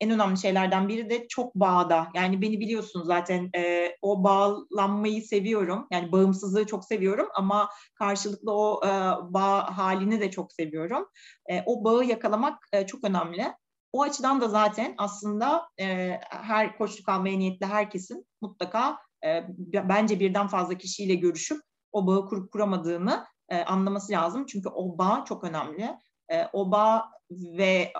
en 0.00 0.10
önemli 0.10 0.38
şeylerden 0.38 0.88
biri 0.88 1.10
de 1.10 1.28
çok 1.28 1.54
bağda. 1.54 2.08
Yani 2.14 2.42
beni 2.42 2.60
biliyorsun 2.60 3.02
zaten 3.04 3.50
e, 3.56 3.92
o 4.02 4.24
bağlanmayı 4.24 5.22
seviyorum. 5.22 5.86
Yani 5.92 6.12
bağımsızlığı 6.12 6.66
çok 6.66 6.84
seviyorum 6.84 7.28
ama 7.34 7.68
karşılıklı 7.94 8.52
o 8.52 8.80
e, 8.86 8.90
bağ 9.34 9.78
halini 9.78 10.20
de 10.20 10.30
çok 10.30 10.52
seviyorum. 10.52 11.06
E, 11.50 11.62
o 11.66 11.84
bağı 11.84 12.04
yakalamak 12.04 12.58
e, 12.72 12.86
çok 12.86 13.04
önemli. 13.04 13.46
O 13.92 14.02
açıdan 14.02 14.40
da 14.40 14.48
zaten 14.48 14.94
aslında 14.98 15.68
e, 15.80 16.18
her 16.30 16.78
koçluk 16.78 17.08
almaya 17.08 17.38
niyetli 17.38 17.66
herkesin 17.66 18.26
mutlaka 18.40 18.98
bence 19.72 20.20
birden 20.20 20.46
fazla 20.46 20.74
kişiyle 20.74 21.14
görüşüp 21.14 21.60
o 21.92 22.06
bağı 22.06 22.26
kurup 22.26 22.52
kuramadığını 22.52 23.24
anlaması 23.66 24.12
lazım. 24.12 24.46
Çünkü 24.46 24.68
o 24.68 24.98
bağ 24.98 25.24
çok 25.28 25.44
önemli. 25.44 25.98
E, 26.32 26.46
o 26.52 26.70
bağ 26.70 27.10
ve 27.30 27.92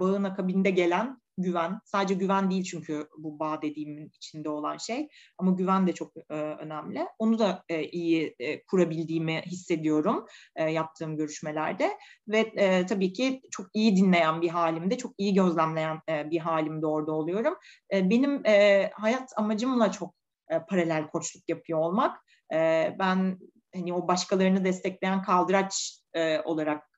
bağın 0.00 0.24
akabinde 0.24 0.70
gelen 0.70 1.22
güven. 1.38 1.80
Sadece 1.84 2.14
güven 2.14 2.50
değil 2.50 2.64
çünkü 2.64 3.08
bu 3.18 3.38
bağ 3.38 3.62
dediğimin 3.62 4.10
içinde 4.16 4.48
olan 4.48 4.76
şey. 4.76 5.08
Ama 5.38 5.50
güven 5.50 5.86
de 5.86 5.92
çok 5.92 6.12
önemli. 6.30 7.06
Onu 7.18 7.38
da 7.38 7.64
iyi 7.92 8.36
kurabildiğimi 8.66 9.42
hissediyorum 9.46 10.26
yaptığım 10.68 11.16
görüşmelerde. 11.16 11.98
Ve 12.28 12.52
tabii 12.86 13.12
ki 13.12 13.40
çok 13.50 13.66
iyi 13.74 13.96
dinleyen 13.96 14.42
bir 14.42 14.48
halimde, 14.48 14.98
çok 14.98 15.12
iyi 15.18 15.34
gözlemleyen 15.34 16.00
e, 16.08 16.30
bir 16.30 16.38
halimde 16.38 16.86
orada 16.86 17.12
oluyorum. 17.12 17.54
Benim 17.92 18.46
e, 18.46 18.90
hayat 18.94 19.32
amacımla 19.36 19.92
çok 19.92 20.14
e, 20.52 20.66
paralel 20.68 21.08
koçluk 21.08 21.48
yapıyor 21.48 21.78
olmak. 21.78 22.18
E, 22.52 22.90
ben 22.98 23.38
hani 23.74 23.94
o 23.94 24.08
başkalarını 24.08 24.64
destekleyen 24.64 25.22
kaldıraç 25.22 26.00
e, 26.14 26.40
olarak 26.40 26.92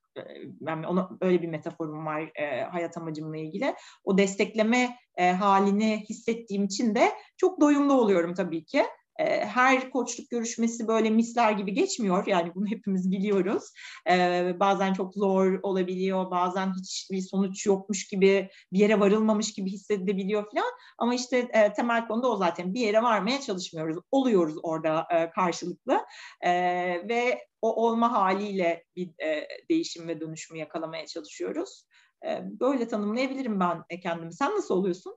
yani 0.61 0.87
ona 0.87 1.11
öyle 1.21 1.43
bir 1.43 1.49
metaforum 1.49 2.07
var 2.07 2.31
e, 2.35 2.63
hayat 2.63 2.97
amacımla 2.97 3.37
ilgili. 3.37 3.75
O 4.05 4.19
destekleme 4.19 4.97
e, 5.17 5.33
halini 5.33 6.05
hissettiğim 6.09 6.65
için 6.65 6.95
de 6.95 7.13
çok 7.37 7.61
doyumlu 7.61 7.93
oluyorum 7.93 8.35
tabii 8.35 8.65
ki. 8.65 8.85
Her 9.19 9.91
koçluk 9.91 10.31
görüşmesi 10.31 10.89
böyle 10.89 11.11
misler 11.11 11.53
gibi 11.53 11.73
geçmiyor. 11.73 12.27
Yani 12.27 12.55
bunu 12.55 12.67
hepimiz 12.67 13.11
biliyoruz. 13.11 13.65
Bazen 14.61 14.93
çok 14.93 15.15
zor 15.15 15.59
olabiliyor, 15.63 16.31
bazen 16.31 16.73
hiçbir 16.75 17.21
sonuç 17.21 17.67
yokmuş 17.67 18.09
gibi, 18.09 18.49
bir 18.73 18.79
yere 18.79 19.01
varılmamış 19.01 19.53
gibi 19.53 19.71
hissedilebiliyor 19.71 20.51
falan. 20.51 20.71
Ama 20.99 21.15
işte 21.15 21.49
temel 21.77 22.07
konuda 22.09 22.29
o 22.29 22.37
zaten. 22.37 22.75
Bir 22.75 22.81
yere 22.81 23.03
varmaya 23.03 23.41
çalışmıyoruz. 23.41 23.99
Oluyoruz 24.11 24.57
orada 24.63 25.07
karşılıklı. 25.35 26.01
Ve 27.09 27.39
o 27.63 27.87
olma 27.87 28.13
haliyle 28.13 28.85
bir 28.97 29.11
değişim 29.71 30.09
ve 30.09 30.21
dönüşümü 30.21 30.59
yakalamaya 30.61 31.07
çalışıyoruz. 31.07 31.85
Böyle 32.43 32.89
tanımlayabilirim 32.89 33.61
ben 33.61 33.83
kendimi. 34.03 34.35
Sen 34.35 34.57
nasıl 34.57 34.75
oluyorsun? 34.75 35.17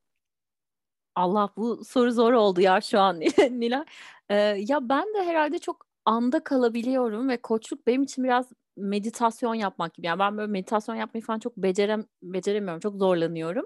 Allah 1.17 1.49
bu 1.58 1.86
soru 1.86 2.12
zor 2.12 2.34
oldu 2.34 2.62
ya 2.62 2.82
şu 2.82 2.99
an 2.99 3.19
Nilay. 3.51 3.86
Ee, 4.30 4.36
ya 4.67 4.89
ben 4.89 5.06
de 5.13 5.25
herhalde 5.25 5.60
çok 5.60 5.86
anda 6.06 6.43
kalabiliyorum 6.43 7.30
ve 7.30 7.38
koçluk 7.41 7.88
benim 7.88 8.03
için 8.03 8.23
biraz 8.23 8.45
meditasyon 8.77 9.53
yapmak 9.56 9.93
gibi. 9.93 10.08
Yani 10.08 10.19
ben 10.19 10.38
böyle 10.38 10.51
meditasyon 10.51 10.95
yapmayı 10.95 11.23
falan 11.23 11.39
çok 11.39 11.58
becerem 11.58 12.06
beceremiyorum. 12.23 12.80
Çok 12.80 12.95
zorlanıyorum. 12.97 13.65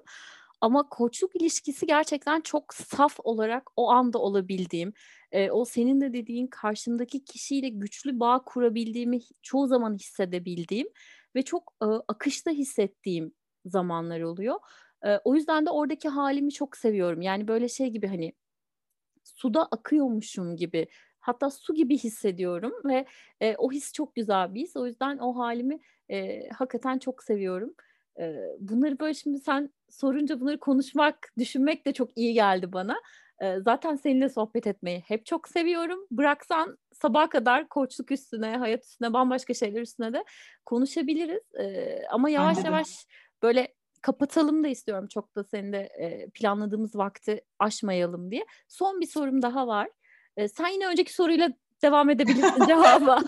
Ama 0.62 0.90
koçluk 0.90 1.36
ilişkisi 1.36 1.88
gerçekten 1.88 2.42
çok 2.42 2.74
saf 2.74 3.18
olarak 3.24 3.64
o 3.76 3.92
anda 3.92 4.20
olabildiğim, 4.20 4.94
e, 5.32 5.52
o 5.52 5.66
senin 5.66 6.02
de 6.02 6.14
dediğin 6.14 6.48
karşımdaki 6.48 7.24
kişiyle 7.26 7.70
güçlü 7.70 8.20
bağ 8.20 8.44
kurabildiğimi 8.46 9.20
çoğu 9.42 9.68
zaman 9.68 9.96
hissedebildiğim 9.96 10.88
ve 11.36 11.42
çok 11.44 11.74
e, 11.84 11.86
akışta 12.08 12.52
hissettiğim 12.52 13.34
zamanlar 13.66 14.22
oluyor. 14.22 14.56
E, 15.06 15.18
o 15.24 15.36
yüzden 15.36 15.66
de 15.66 15.70
oradaki 15.70 16.10
halimi 16.10 16.52
çok 16.52 16.78
seviyorum. 16.78 17.22
Yani 17.22 17.48
böyle 17.48 17.70
şey 17.70 17.90
gibi 17.90 18.08
hani 18.08 18.34
suda 19.24 19.66
akıyormuşum 19.66 20.56
gibi 20.56 20.88
hatta 21.20 21.50
su 21.50 21.74
gibi 21.74 21.98
hissediyorum 21.98 22.74
ve 22.86 23.06
e, 23.42 23.56
o 23.58 23.72
his 23.72 23.94
çok 23.94 24.16
güzel 24.16 24.54
bir 24.54 24.62
his. 24.62 24.76
O 24.76 24.86
yüzden 24.86 25.18
o 25.18 25.38
halimi 25.38 25.80
e, 26.10 26.50
hakikaten 26.50 27.00
çok 27.00 27.24
seviyorum. 27.24 27.74
E, 28.20 28.36
bunları 28.60 29.00
böyle 29.00 29.14
şimdi 29.14 29.40
sen 29.40 29.74
sorunca 29.90 30.40
bunları 30.40 30.60
konuşmak, 30.60 31.34
düşünmek 31.38 31.86
de 31.86 31.94
çok 31.94 32.18
iyi 32.18 32.34
geldi 32.34 32.74
bana. 32.74 32.96
E, 33.42 33.60
zaten 33.60 33.96
seninle 33.96 34.30
sohbet 34.30 34.68
etmeyi 34.68 35.00
hep 35.08 35.26
çok 35.26 35.48
seviyorum. 35.48 36.00
Bıraksan 36.12 36.78
sabaha 36.94 37.30
kadar 37.30 37.70
koçluk 37.70 38.12
üstüne, 38.12 38.58
hayat 38.58 38.84
üstüne, 38.84 39.14
bambaşka 39.14 39.54
şeyler 39.54 39.82
üstüne 39.82 40.14
de 40.14 40.24
konuşabiliriz. 40.66 41.56
E, 41.60 41.96
ama 42.12 42.30
yavaş 42.30 42.58
Anladım. 42.58 42.74
yavaş 42.74 42.88
böyle 43.44 43.74
kapatalım 44.02 44.64
da 44.64 44.68
istiyorum 44.68 45.08
çok 45.08 45.36
da 45.36 45.44
senin 45.44 45.74
de 45.74 45.80
e, 45.80 46.30
planladığımız 46.30 46.96
vakti 46.96 47.42
aşmayalım 47.60 48.32
diye. 48.32 48.46
Son 48.68 49.02
bir 49.02 49.08
sorum 49.08 49.42
daha 49.42 49.68
var. 49.68 49.90
E, 50.38 50.48
sen 50.48 50.68
yine 50.68 50.88
önceki 50.88 51.14
soruyla 51.14 51.50
devam 51.82 52.10
edebilirsin 52.10 52.68
cevaba. 52.68 53.24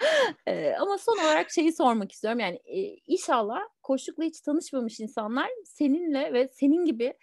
e, 0.46 0.74
ama 0.80 0.98
son 0.98 1.18
olarak 1.18 1.50
şeyi 1.50 1.72
sormak 1.72 2.12
istiyorum. 2.12 2.40
Yani 2.40 2.56
e, 2.64 2.80
inşallah 3.06 3.60
koçlukla 3.82 4.24
hiç 4.24 4.40
tanışmamış 4.40 5.00
insanlar 5.00 5.48
seninle 5.64 6.32
ve 6.32 6.48
senin 6.48 6.84
gibi 6.84 7.14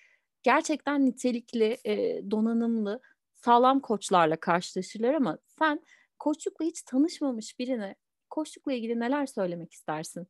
gerçekten 0.43 1.05
nitelikli, 1.05 1.77
e, 1.85 2.21
donanımlı, 2.31 3.01
sağlam 3.33 3.79
koçlarla 3.79 4.39
karşılaşırlar 4.39 5.13
ama 5.13 5.37
sen 5.59 5.79
koçlukla 6.19 6.65
hiç 6.65 6.81
tanışmamış 6.81 7.59
birine 7.59 7.95
koçlukla 8.29 8.73
ilgili 8.73 8.99
neler 8.99 9.25
söylemek 9.25 9.73
istersin? 9.73 10.27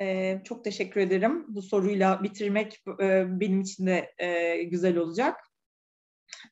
Ee, 0.00 0.40
çok 0.44 0.64
teşekkür 0.64 1.00
ederim. 1.00 1.44
Bu 1.48 1.62
soruyla 1.62 2.22
bitirmek 2.22 2.82
e, 3.00 3.40
benim 3.40 3.60
için 3.60 3.86
de 3.86 4.14
e, 4.18 4.62
güzel 4.62 4.96
olacak. 4.96 5.36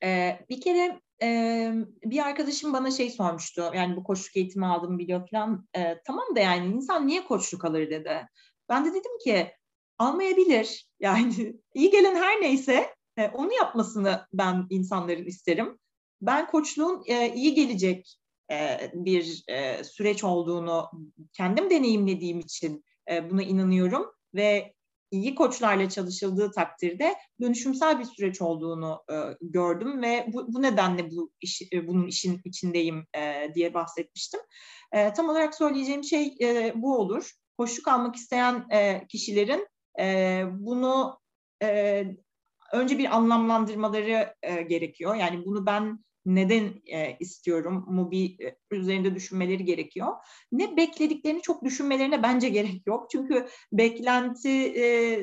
E, 0.03 0.39
bir 0.49 0.61
kere 0.61 0.99
e, 1.21 1.71
bir 2.03 2.25
arkadaşım 2.25 2.73
bana 2.73 2.91
şey 2.91 3.09
sormuştu. 3.09 3.71
Yani 3.75 3.95
bu 3.95 4.03
koçluk 4.03 4.37
eğitimi 4.37 4.65
aldım 4.65 4.99
biliyor 4.99 5.29
falan. 5.29 5.67
E, 5.75 6.01
tamam 6.05 6.35
da 6.35 6.39
yani 6.39 6.75
insan 6.75 7.07
niye 7.07 7.23
koçluk 7.23 7.65
alır 7.65 7.89
dedi. 7.89 8.27
Ben 8.69 8.85
de 8.85 8.89
dedim 8.89 9.17
ki 9.23 9.51
almayabilir. 9.97 10.89
Yani 10.99 11.55
iyi 11.73 11.91
gelen 11.91 12.15
her 12.15 12.41
neyse 12.41 12.95
e, 13.17 13.27
onu 13.27 13.53
yapmasını 13.53 14.27
ben 14.33 14.67
insanların 14.69 15.25
isterim. 15.25 15.79
Ben 16.21 16.47
koçluğun 16.47 17.03
e, 17.05 17.33
iyi 17.33 17.53
gelecek 17.53 18.17
e, 18.51 18.91
bir 18.93 19.43
e, 19.47 19.83
süreç 19.83 20.23
olduğunu 20.23 20.89
kendim 21.33 21.69
deneyimlediğim 21.69 22.39
için 22.39 22.85
e, 23.11 23.29
buna 23.29 23.43
inanıyorum 23.43 24.05
ve 24.35 24.73
iyi 25.11 25.35
koçlarla 25.35 25.89
çalışıldığı 25.89 26.51
takdirde 26.51 27.15
dönüşümsel 27.41 27.99
bir 27.99 28.05
süreç 28.05 28.41
olduğunu 28.41 29.03
e, 29.11 29.15
gördüm 29.41 30.01
ve 30.01 30.25
bu, 30.33 30.53
bu 30.53 30.61
nedenle 30.61 31.11
bu 31.11 31.31
iş, 31.41 31.61
e, 31.73 31.87
bunun 31.87 32.07
işin 32.07 32.41
içindeyim 32.45 33.05
e, 33.15 33.51
diye 33.55 33.73
bahsetmiştim. 33.73 34.39
E, 34.91 35.13
tam 35.13 35.29
olarak 35.29 35.55
söyleyeceğim 35.55 36.03
şey 36.03 36.35
e, 36.41 36.73
bu 36.75 36.97
olur. 36.97 37.31
Koçluk 37.57 37.87
almak 37.87 38.15
isteyen 38.15 38.65
e, 38.71 39.07
kişilerin 39.07 39.67
e, 39.99 40.43
bunu 40.51 41.19
e, 41.63 42.03
önce 42.73 42.97
bir 42.97 43.15
anlamlandırmaları 43.15 44.35
e, 44.43 44.61
gerekiyor. 44.61 45.15
Yani 45.15 45.45
bunu 45.45 45.65
ben 45.65 46.03
neden 46.25 46.81
e, 46.85 47.17
istiyorum 47.19 47.85
mu 47.87 48.11
bir 48.11 48.39
e, 48.39 48.57
üzerinde 48.71 49.15
düşünmeleri 49.15 49.65
gerekiyor. 49.65 50.07
Ne 50.51 50.77
beklediklerini 50.77 51.41
çok 51.41 51.63
düşünmelerine 51.63 52.23
bence 52.23 52.49
gerek 52.49 52.87
yok. 52.87 53.09
Çünkü 53.11 53.47
beklenti 53.71 54.49
e, 54.49 55.19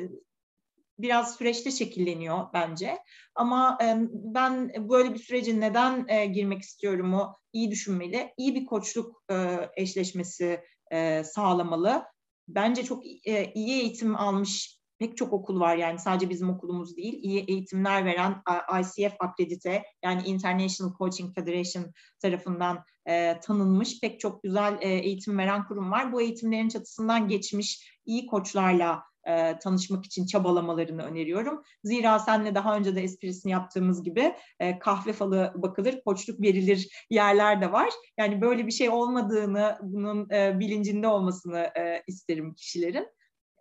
biraz 0.99 1.35
süreçte 1.35 1.71
şekilleniyor 1.71 2.47
bence. 2.53 2.97
Ama 3.35 3.77
e, 3.83 3.97
ben 4.11 4.71
böyle 4.89 5.13
bir 5.13 5.19
sürece 5.19 5.59
neden 5.59 6.05
e, 6.07 6.25
girmek 6.25 6.61
istiyorum 6.61 7.13
o 7.13 7.35
iyi 7.53 7.71
düşünmeli. 7.71 8.33
İyi 8.37 8.55
bir 8.55 8.65
koçluk 8.65 9.23
e, 9.31 9.69
eşleşmesi 9.77 10.61
e, 10.91 11.23
sağlamalı. 11.23 12.03
Bence 12.47 12.83
çok 12.83 13.05
e, 13.05 13.51
iyi 13.53 13.81
eğitim 13.81 14.15
almış 14.15 14.80
pek 15.01 15.17
çok 15.17 15.33
okul 15.33 15.59
var 15.59 15.75
yani 15.75 15.99
sadece 15.99 16.29
bizim 16.29 16.49
okulumuz 16.49 16.97
değil. 16.97 17.19
İyi 17.21 17.45
eğitimler 17.47 18.05
veren 18.05 18.41
ICF 18.81 19.13
akredite 19.19 19.83
yani 20.03 20.21
International 20.25 20.93
Coaching 20.97 21.35
Federation 21.35 21.85
tarafından 22.21 22.83
e, 23.05 23.39
tanınmış 23.39 24.01
pek 24.01 24.19
çok 24.19 24.43
güzel 24.43 24.77
e, 24.81 24.89
eğitim 24.89 25.37
veren 25.37 25.67
kurum 25.67 25.91
var. 25.91 26.13
Bu 26.13 26.21
eğitimlerin 26.21 26.69
çatısından 26.69 27.27
geçmiş 27.27 27.99
iyi 28.05 28.25
koçlarla 28.25 29.03
e, 29.27 29.59
tanışmak 29.59 30.05
için 30.05 30.25
çabalamalarını 30.25 31.03
öneriyorum. 31.03 31.61
Zira 31.83 32.19
senle 32.19 32.55
daha 32.55 32.77
önce 32.77 32.95
de 32.95 33.01
esprisini 33.01 33.51
yaptığımız 33.51 34.03
gibi 34.03 34.35
e, 34.59 34.79
kahve 34.79 35.13
falı 35.13 35.53
bakılır, 35.55 36.01
koçluk 36.05 36.41
verilir 36.41 37.05
yerler 37.09 37.61
de 37.61 37.71
var. 37.71 37.89
Yani 38.17 38.41
böyle 38.41 38.67
bir 38.67 38.71
şey 38.71 38.89
olmadığını, 38.89 39.77
bunun 39.81 40.29
e, 40.29 40.59
bilincinde 40.59 41.07
olmasını 41.07 41.59
e, 41.59 42.03
isterim 42.07 42.53
kişilerin 42.53 43.07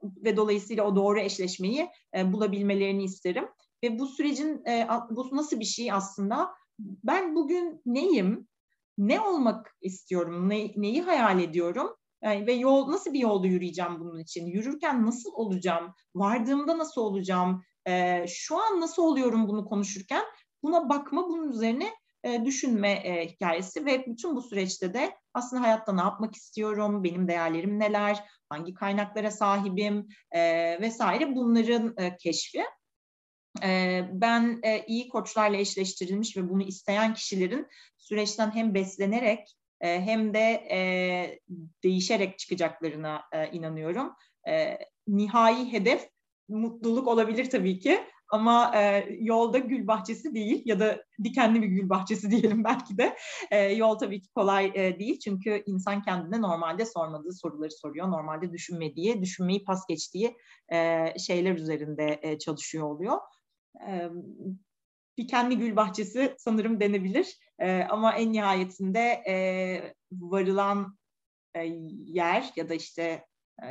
ve 0.03 0.37
dolayısıyla 0.37 0.85
o 0.85 0.97
doğru 0.97 1.21
eşleşmeyi 1.21 1.89
e, 2.17 2.33
bulabilmelerini 2.33 3.05
isterim. 3.05 3.49
Ve 3.85 3.99
bu 3.99 4.07
sürecin 4.07 4.67
e, 4.67 4.89
bu 5.11 5.37
nasıl 5.37 5.61
bir 5.61 5.65
şey 5.65 5.93
aslında? 5.93 6.51
Ben 6.79 7.35
bugün 7.35 7.83
neyim? 7.87 8.49
Ne 8.99 9.21
olmak 9.21 9.77
istiyorum? 9.81 10.49
Ne, 10.49 10.73
neyi 10.77 11.03
hayal 11.03 11.41
ediyorum? 11.41 11.97
Yani 12.23 12.47
ve 12.47 12.53
yol 12.53 12.91
nasıl 12.91 13.13
bir 13.13 13.19
yolda 13.19 13.47
yürüyeceğim 13.47 14.01
bunun 14.01 14.19
için? 14.19 14.47
Yürürken 14.47 15.07
nasıl 15.07 15.31
olacağım? 15.33 15.95
Vardığımda 16.15 16.79
nasıl 16.79 17.01
olacağım? 17.01 17.63
E, 17.87 18.25
şu 18.29 18.57
an 18.59 18.81
nasıl 18.81 19.03
oluyorum 19.03 19.49
bunu 19.49 19.65
konuşurken? 19.65 20.25
Buna 20.63 20.89
bakma, 20.89 21.29
bunun 21.29 21.53
üzerine 21.53 21.91
e, 22.25 22.45
düşünme 22.45 22.91
e, 22.91 23.29
hikayesi 23.29 23.87
ve 23.87 24.07
bütün 24.07 24.37
bu 24.37 24.43
süreçte 24.43 24.95
de 24.95 25.17
aslında 25.35 25.63
hayatta 25.63 25.93
ne 25.93 26.01
yapmak 26.01 26.35
istiyorum, 26.37 27.05
benim 27.05 27.29
değerlerim 27.29 27.79
neler, 27.79 28.25
hangi 28.49 28.75
kaynaklara 28.75 29.31
sahibim 29.31 30.09
e, 30.31 30.41
vesaire 30.81 31.35
bunların 31.35 32.17
keşfi. 32.19 32.63
Ben 34.13 34.61
iyi 34.87 35.09
koçlarla 35.09 35.57
eşleştirilmiş 35.57 36.37
ve 36.37 36.49
bunu 36.49 36.63
isteyen 36.63 37.15
kişilerin 37.15 37.67
süreçten 37.99 38.55
hem 38.55 38.75
beslenerek 38.75 39.57
hem 39.81 40.35
de 40.35 40.65
değişerek 41.83 42.39
çıkacaklarına 42.39 43.23
inanıyorum. 43.53 44.13
Nihai 45.09 45.73
hedef 45.73 46.09
mutluluk 46.49 47.09
olabilir 47.09 47.51
tabii 47.51 47.79
ki 47.79 48.01
ama 48.31 48.73
e, 48.77 49.09
yolda 49.21 49.59
gül 49.59 49.87
bahçesi 49.87 50.35
değil 50.35 50.63
ya 50.65 50.81
da 50.81 51.05
dikenli 51.25 51.63
bir 51.63 51.67
gül 51.67 51.89
bahçesi 51.89 52.31
diyelim 52.31 52.65
belki 52.65 52.99
de. 52.99 53.17
E, 53.51 53.59
yol 53.59 53.99
tabii 53.99 54.21
ki 54.21 54.29
kolay 54.35 54.73
e, 54.75 54.99
değil 54.99 55.19
çünkü 55.19 55.63
insan 55.67 56.03
kendine 56.03 56.41
normalde 56.41 56.87
sormadığı 56.87 57.33
soruları 57.33 57.71
soruyor. 57.71 58.09
Normalde 58.09 58.53
düşünmediği, 58.53 59.23
düşünmeyi 59.23 59.65
pas 59.65 59.87
geçtiği 59.89 60.37
e, 60.73 61.07
şeyler 61.19 61.55
üzerinde 61.55 62.21
e, 62.23 62.39
çalışıyor 62.39 62.87
oluyor. 62.87 63.19
E, 63.89 64.09
dikenli 65.19 65.59
gül 65.59 65.77
bahçesi 65.77 66.35
sanırım 66.39 66.81
denebilir. 66.81 67.39
E, 67.59 67.83
ama 67.83 68.13
en 68.13 68.33
nihayetinde 68.33 69.23
e, 69.29 69.35
varılan 70.13 70.99
yer 72.07 72.53
ya 72.57 72.69
da 72.69 72.75
işte 72.75 73.25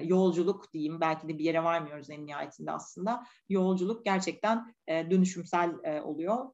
yolculuk 0.04 0.74
diyeyim 0.74 1.02
belki 1.02 1.28
de 1.28 1.38
bir 1.38 1.44
yere 1.44 1.64
varmıyoruz 1.64 2.10
en 2.10 2.26
nihayetinde 2.26 2.72
aslında. 2.72 3.24
Yolculuk 3.50 4.06
gerçekten 4.06 4.76
e, 4.88 5.12
dönüşümsel 5.12 5.74
e, 5.84 6.02
oluyor. 6.02 6.46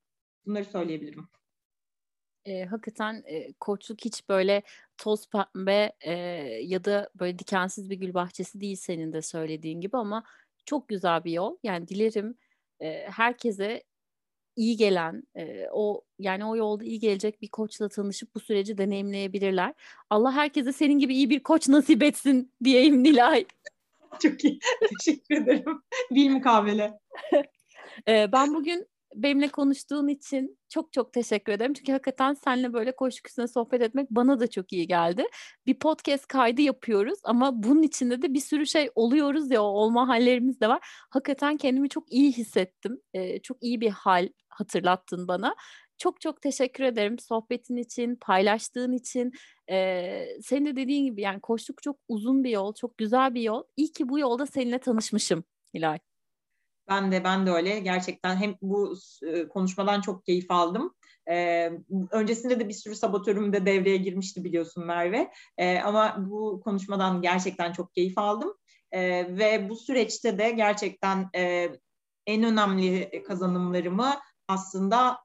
Bunları 0.45 0.65
söyleyebilirim. 0.65 1.29
E, 2.45 2.65
hakikaten 2.65 3.23
e, 3.25 3.53
koçluk 3.53 4.05
hiç 4.05 4.29
böyle 4.29 4.63
toz 4.97 5.29
pembe 5.29 5.91
e, 6.01 6.13
ya 6.63 6.83
da 6.85 7.09
böyle 7.15 7.39
dikensiz 7.39 7.89
bir 7.89 7.95
gül 7.95 8.13
bahçesi 8.13 8.61
değil 8.61 8.75
senin 8.75 9.13
de 9.13 9.21
söylediğin 9.21 9.81
gibi 9.81 9.97
ama 9.97 10.23
çok 10.65 10.87
güzel 10.87 11.23
bir 11.23 11.31
yol. 11.31 11.57
Yani 11.63 11.87
dilerim 11.87 12.37
e, 12.79 13.07
herkese 13.09 13.83
iyi 14.55 14.77
gelen, 14.77 15.23
e, 15.35 15.67
o 15.71 16.01
yani 16.19 16.45
o 16.45 16.55
yolda 16.55 16.83
iyi 16.83 16.99
gelecek 16.99 17.41
bir 17.41 17.47
koçla 17.47 17.89
tanışıp 17.89 18.35
bu 18.35 18.39
süreci 18.39 18.77
deneyimleyebilirler. 18.77 19.73
Allah 20.09 20.31
herkese 20.31 20.73
senin 20.73 20.99
gibi 20.99 21.15
iyi 21.15 21.29
bir 21.29 21.43
koç 21.43 21.67
nasip 21.67 22.03
etsin 22.03 22.51
diyeyim 22.63 23.03
Nilay. 23.03 23.45
Çok 24.21 24.43
iyi. 24.45 24.59
Teşekkür 24.99 25.35
ederim. 25.35 25.81
Bir 26.11 26.29
mukabele. 26.29 26.99
e, 28.07 28.31
ben 28.31 28.53
bugün 28.53 28.87
benimle 29.15 29.47
konuştuğun 29.47 30.07
için 30.07 30.57
çok 30.69 30.93
çok 30.93 31.13
teşekkür 31.13 31.51
ederim. 31.53 31.73
Çünkü 31.73 31.91
hakikaten 31.91 32.33
seninle 32.33 32.73
böyle 32.73 32.95
koşuk 32.95 33.27
üstüne 33.27 33.47
sohbet 33.47 33.81
etmek 33.81 34.11
bana 34.11 34.39
da 34.39 34.47
çok 34.47 34.73
iyi 34.73 34.87
geldi. 34.87 35.25
Bir 35.65 35.79
podcast 35.79 36.27
kaydı 36.27 36.61
yapıyoruz 36.61 37.19
ama 37.23 37.63
bunun 37.63 37.83
içinde 37.83 38.21
de 38.21 38.33
bir 38.33 38.39
sürü 38.39 38.65
şey 38.67 38.89
oluyoruz 38.95 39.51
ya 39.51 39.61
olma 39.63 40.07
hallerimiz 40.07 40.61
de 40.61 40.67
var. 40.67 40.79
Hakikaten 41.09 41.57
kendimi 41.57 41.89
çok 41.89 42.11
iyi 42.11 42.31
hissettim. 42.31 43.01
Ee, 43.13 43.39
çok 43.39 43.63
iyi 43.63 43.81
bir 43.81 43.89
hal 43.89 44.29
hatırlattın 44.49 45.27
bana. 45.27 45.55
Çok 45.97 46.21
çok 46.21 46.41
teşekkür 46.41 46.83
ederim 46.83 47.19
sohbetin 47.19 47.77
için, 47.77 48.15
paylaştığın 48.15 48.91
için. 48.91 49.31
Ee, 49.69 50.27
senin 50.43 50.65
de 50.65 50.75
dediğin 50.75 51.05
gibi 51.05 51.21
yani 51.21 51.39
koştuk 51.41 51.83
çok 51.83 51.97
uzun 52.07 52.43
bir 52.43 52.49
yol, 52.49 52.73
çok 52.73 52.97
güzel 52.97 53.33
bir 53.33 53.41
yol. 53.41 53.63
İyi 53.77 53.91
ki 53.91 54.09
bu 54.09 54.19
yolda 54.19 54.45
seninle 54.45 54.79
tanışmışım 54.79 55.43
Hilal. 55.73 55.99
Ben 56.89 57.11
de 57.11 57.23
ben 57.23 57.47
de 57.47 57.51
öyle. 57.51 57.79
Gerçekten 57.79 58.35
hem 58.35 58.55
bu 58.61 58.95
e, 59.23 59.47
konuşmadan 59.47 60.01
çok 60.01 60.25
keyif 60.25 60.51
aldım. 60.51 60.95
Ee, 61.29 61.71
öncesinde 62.11 62.59
de 62.59 62.69
bir 62.69 62.73
sürü 62.73 62.95
sabotörüm 62.95 63.53
de 63.53 63.65
devreye 63.65 63.97
girmişti 63.97 64.43
biliyorsun 64.43 64.85
Merve. 64.85 65.31
Ee, 65.57 65.79
ama 65.79 66.15
bu 66.17 66.61
konuşmadan 66.63 67.21
gerçekten 67.21 67.71
çok 67.71 67.93
keyif 67.93 68.17
aldım. 68.17 68.53
Ee, 68.91 69.37
ve 69.37 69.69
bu 69.69 69.75
süreçte 69.75 70.37
de 70.37 70.51
gerçekten 70.51 71.29
e, 71.35 71.69
en 72.27 72.43
önemli 72.43 73.23
kazanımlarımı 73.27 74.13
aslında 74.47 75.17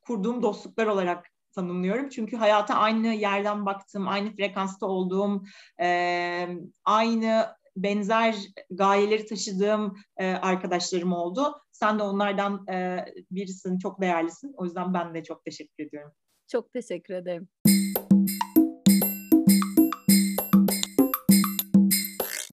kurduğum 0.00 0.42
dostluklar 0.42 0.86
olarak 0.86 1.26
tanımlıyorum. 1.54 2.08
Çünkü 2.08 2.36
hayata 2.36 2.74
aynı 2.74 3.06
yerden 3.06 3.66
baktım, 3.66 4.08
aynı 4.08 4.36
frekansta 4.36 4.86
olduğum, 4.86 5.42
e, 5.80 6.48
aynı 6.84 7.46
benzer 7.76 8.36
gayeleri 8.70 9.26
taşıdığım 9.26 9.96
e, 10.16 10.26
arkadaşlarım 10.26 11.12
oldu. 11.12 11.54
Sen 11.72 11.98
de 11.98 12.02
onlardan 12.02 12.66
e, 12.68 13.04
birisin, 13.30 13.78
çok 13.78 14.00
değerlisin. 14.00 14.54
O 14.56 14.64
yüzden 14.64 14.94
ben 14.94 15.14
de 15.14 15.22
çok 15.22 15.44
teşekkür 15.44 15.84
ediyorum. 15.84 16.12
Çok 16.48 16.72
teşekkür 16.72 17.14
ederim. 17.14 17.48